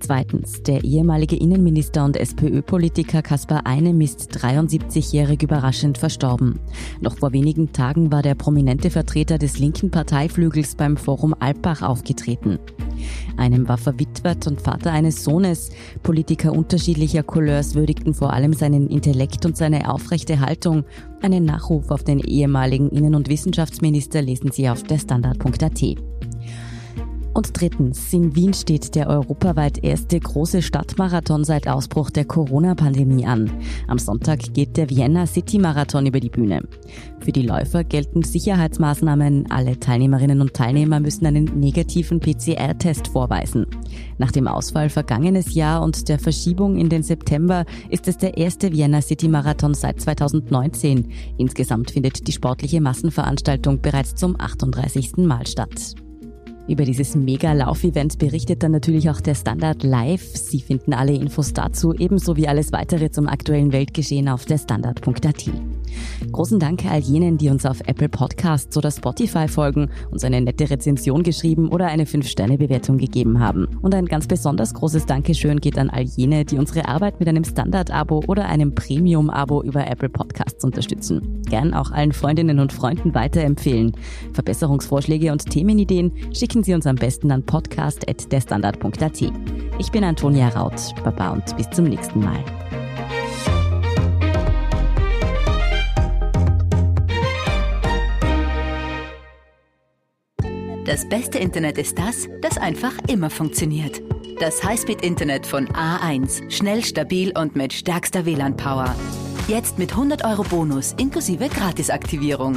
Zweitens, 0.00 0.62
der 0.62 0.84
ehemalige 0.84 1.36
Innenminister 1.36 2.04
und 2.04 2.16
SPÖ-Politiker 2.16 3.22
Kaspar 3.22 3.66
Einem 3.66 4.00
ist 4.00 4.36
73-jährig 4.36 5.42
überraschend 5.42 5.98
verstorben. 5.98 6.60
Noch 7.00 7.18
vor 7.18 7.32
wenigen 7.32 7.72
Tagen 7.72 8.12
war 8.12 8.22
der 8.22 8.34
prominente 8.34 8.90
Vertreter 8.90 9.38
des 9.38 9.58
linken 9.58 9.90
Parteiflügels 9.90 10.74
beim 10.74 10.96
Forum 10.96 11.34
Alpbach 11.38 11.82
aufgetreten. 11.82 12.58
Einem 13.36 13.68
war 13.68 13.78
verwitwet 13.78 14.46
und 14.46 14.60
Vater 14.60 14.92
eines 14.92 15.24
Sohnes. 15.24 15.70
Politiker 16.02 16.52
unterschiedlicher 16.52 17.22
Couleurs 17.22 17.74
würdigten 17.74 18.14
vor 18.14 18.32
allem 18.32 18.52
seinen 18.52 18.88
Intellekt 18.88 19.44
und 19.46 19.56
seine 19.56 19.92
aufrechte 19.92 20.40
Haltung. 20.40 20.84
Einen 21.22 21.44
Nachruf 21.44 21.90
auf 21.90 22.04
den 22.04 22.20
ehemaligen 22.20 22.90
Innen- 22.90 23.14
und 23.14 23.28
Wissenschaftsminister 23.28 24.22
lesen 24.22 24.52
Sie 24.52 24.68
auf 24.68 24.82
der 24.82 24.98
Standard.at. 24.98 26.13
Und 27.34 27.60
drittens, 27.60 28.12
in 28.12 28.36
Wien 28.36 28.54
steht 28.54 28.94
der 28.94 29.08
europaweit 29.08 29.82
erste 29.82 30.20
große 30.20 30.62
Stadtmarathon 30.62 31.42
seit 31.42 31.66
Ausbruch 31.66 32.10
der 32.10 32.24
Corona-Pandemie 32.24 33.26
an. 33.26 33.50
Am 33.88 33.98
Sonntag 33.98 34.54
geht 34.54 34.76
der 34.76 34.88
Vienna 34.88 35.26
City 35.26 35.58
Marathon 35.58 36.06
über 36.06 36.20
die 36.20 36.30
Bühne. 36.30 36.62
Für 37.18 37.32
die 37.32 37.42
Läufer 37.42 37.82
gelten 37.82 38.22
Sicherheitsmaßnahmen. 38.22 39.50
Alle 39.50 39.80
Teilnehmerinnen 39.80 40.40
und 40.40 40.54
Teilnehmer 40.54 41.00
müssen 41.00 41.26
einen 41.26 41.46
negativen 41.58 42.20
PCR-Test 42.20 43.08
vorweisen. 43.08 43.66
Nach 44.18 44.30
dem 44.30 44.46
Ausfall 44.46 44.88
vergangenes 44.88 45.54
Jahr 45.54 45.82
und 45.82 46.08
der 46.08 46.20
Verschiebung 46.20 46.76
in 46.76 46.88
den 46.88 47.02
September 47.02 47.64
ist 47.90 48.06
es 48.06 48.16
der 48.16 48.36
erste 48.36 48.70
Vienna 48.70 49.02
City 49.02 49.26
Marathon 49.26 49.74
seit 49.74 50.00
2019. 50.00 51.10
Insgesamt 51.36 51.90
findet 51.90 52.28
die 52.28 52.32
sportliche 52.32 52.80
Massenveranstaltung 52.80 53.80
bereits 53.80 54.14
zum 54.14 54.38
38. 54.38 55.16
Mal 55.16 55.48
statt. 55.48 55.96
Über 56.66 56.84
dieses 56.86 57.14
Mega-Lauf-Event 57.14 58.18
berichtet 58.18 58.62
dann 58.62 58.72
natürlich 58.72 59.10
auch 59.10 59.20
der 59.20 59.34
Standard 59.34 59.82
live. 59.82 60.22
Sie 60.22 60.60
finden 60.60 60.94
alle 60.94 61.12
Infos 61.12 61.52
dazu, 61.52 61.92
ebenso 61.92 62.36
wie 62.38 62.48
alles 62.48 62.72
weitere 62.72 63.10
zum 63.10 63.28
aktuellen 63.28 63.70
Weltgeschehen 63.72 64.30
auf 64.30 64.46
der 64.46 64.56
Standard.at. 64.56 65.50
Großen 66.32 66.58
Dank 66.58 66.86
all 66.90 67.00
jenen, 67.00 67.36
die 67.36 67.50
uns 67.50 67.66
auf 67.66 67.80
Apple 67.86 68.08
Podcasts 68.08 68.76
oder 68.78 68.90
Spotify 68.90 69.46
folgen, 69.46 69.90
uns 70.10 70.24
eine 70.24 70.40
nette 70.40 70.70
Rezension 70.70 71.22
geschrieben 71.22 71.68
oder 71.68 71.86
eine 71.86 72.04
5-Sterne-Bewertung 72.04 72.96
gegeben 72.96 73.40
haben. 73.40 73.68
Und 73.82 73.94
ein 73.94 74.06
ganz 74.06 74.26
besonders 74.26 74.72
großes 74.72 75.04
Dankeschön 75.04 75.60
geht 75.60 75.78
an 75.78 75.90
all 75.90 76.02
jene, 76.02 76.46
die 76.46 76.56
unsere 76.56 76.88
Arbeit 76.88 77.20
mit 77.20 77.28
einem 77.28 77.44
Standard-Abo 77.44 78.24
oder 78.26 78.46
einem 78.46 78.74
Premium-Abo 78.74 79.62
über 79.62 79.86
Apple 79.86 80.08
Podcasts 80.08 80.64
unterstützen. 80.64 81.42
Gern 81.48 81.74
auch 81.74 81.90
allen 81.90 82.12
Freundinnen 82.12 82.58
und 82.58 82.72
Freunden 82.72 83.14
weiterempfehlen. 83.14 83.92
Verbesserungsvorschläge 84.32 85.30
und 85.30 85.44
Themenideen 85.50 86.12
schicken 86.32 86.53
Sie 86.62 86.74
uns 86.74 86.86
am 86.86 86.96
besten 86.96 87.30
an 87.30 87.44
podcast.derstandard.at. 87.44 89.22
Ich 89.78 89.90
bin 89.90 90.04
Antonia 90.04 90.48
Raut. 90.48 90.94
Baba 91.02 91.30
und 91.30 91.56
bis 91.56 91.68
zum 91.70 91.86
nächsten 91.86 92.20
Mal. 92.20 92.44
Das 100.86 101.08
beste 101.08 101.38
Internet 101.38 101.78
ist 101.78 101.98
das, 101.98 102.28
das 102.42 102.58
einfach 102.58 102.92
immer 103.08 103.30
funktioniert. 103.30 104.02
Das 104.38 104.62
Highspeed-Internet 104.62 105.46
von 105.46 105.66
A1. 105.68 106.50
Schnell, 106.50 106.84
stabil 106.84 107.32
und 107.36 107.56
mit 107.56 107.72
stärkster 107.72 108.26
WLAN-Power. 108.26 108.94
Jetzt 109.46 109.78
mit 109.78 109.92
100 109.92 110.24
Euro 110.24 110.42
Bonus 110.42 110.94
inklusive 110.96 111.50
Gratisaktivierung. 111.50 112.56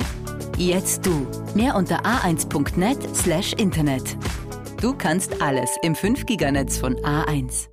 Jetzt 0.58 1.06
du. 1.06 1.28
Mehr 1.54 1.76
unter 1.76 2.06
a1.net 2.06 3.14
slash 3.14 3.52
Internet. 3.54 4.16
Du 4.80 4.94
kannst 4.94 5.42
alles 5.42 5.70
im 5.82 5.96
5-Giganetz 5.96 6.78
von 6.80 6.96
A1. 6.96 7.68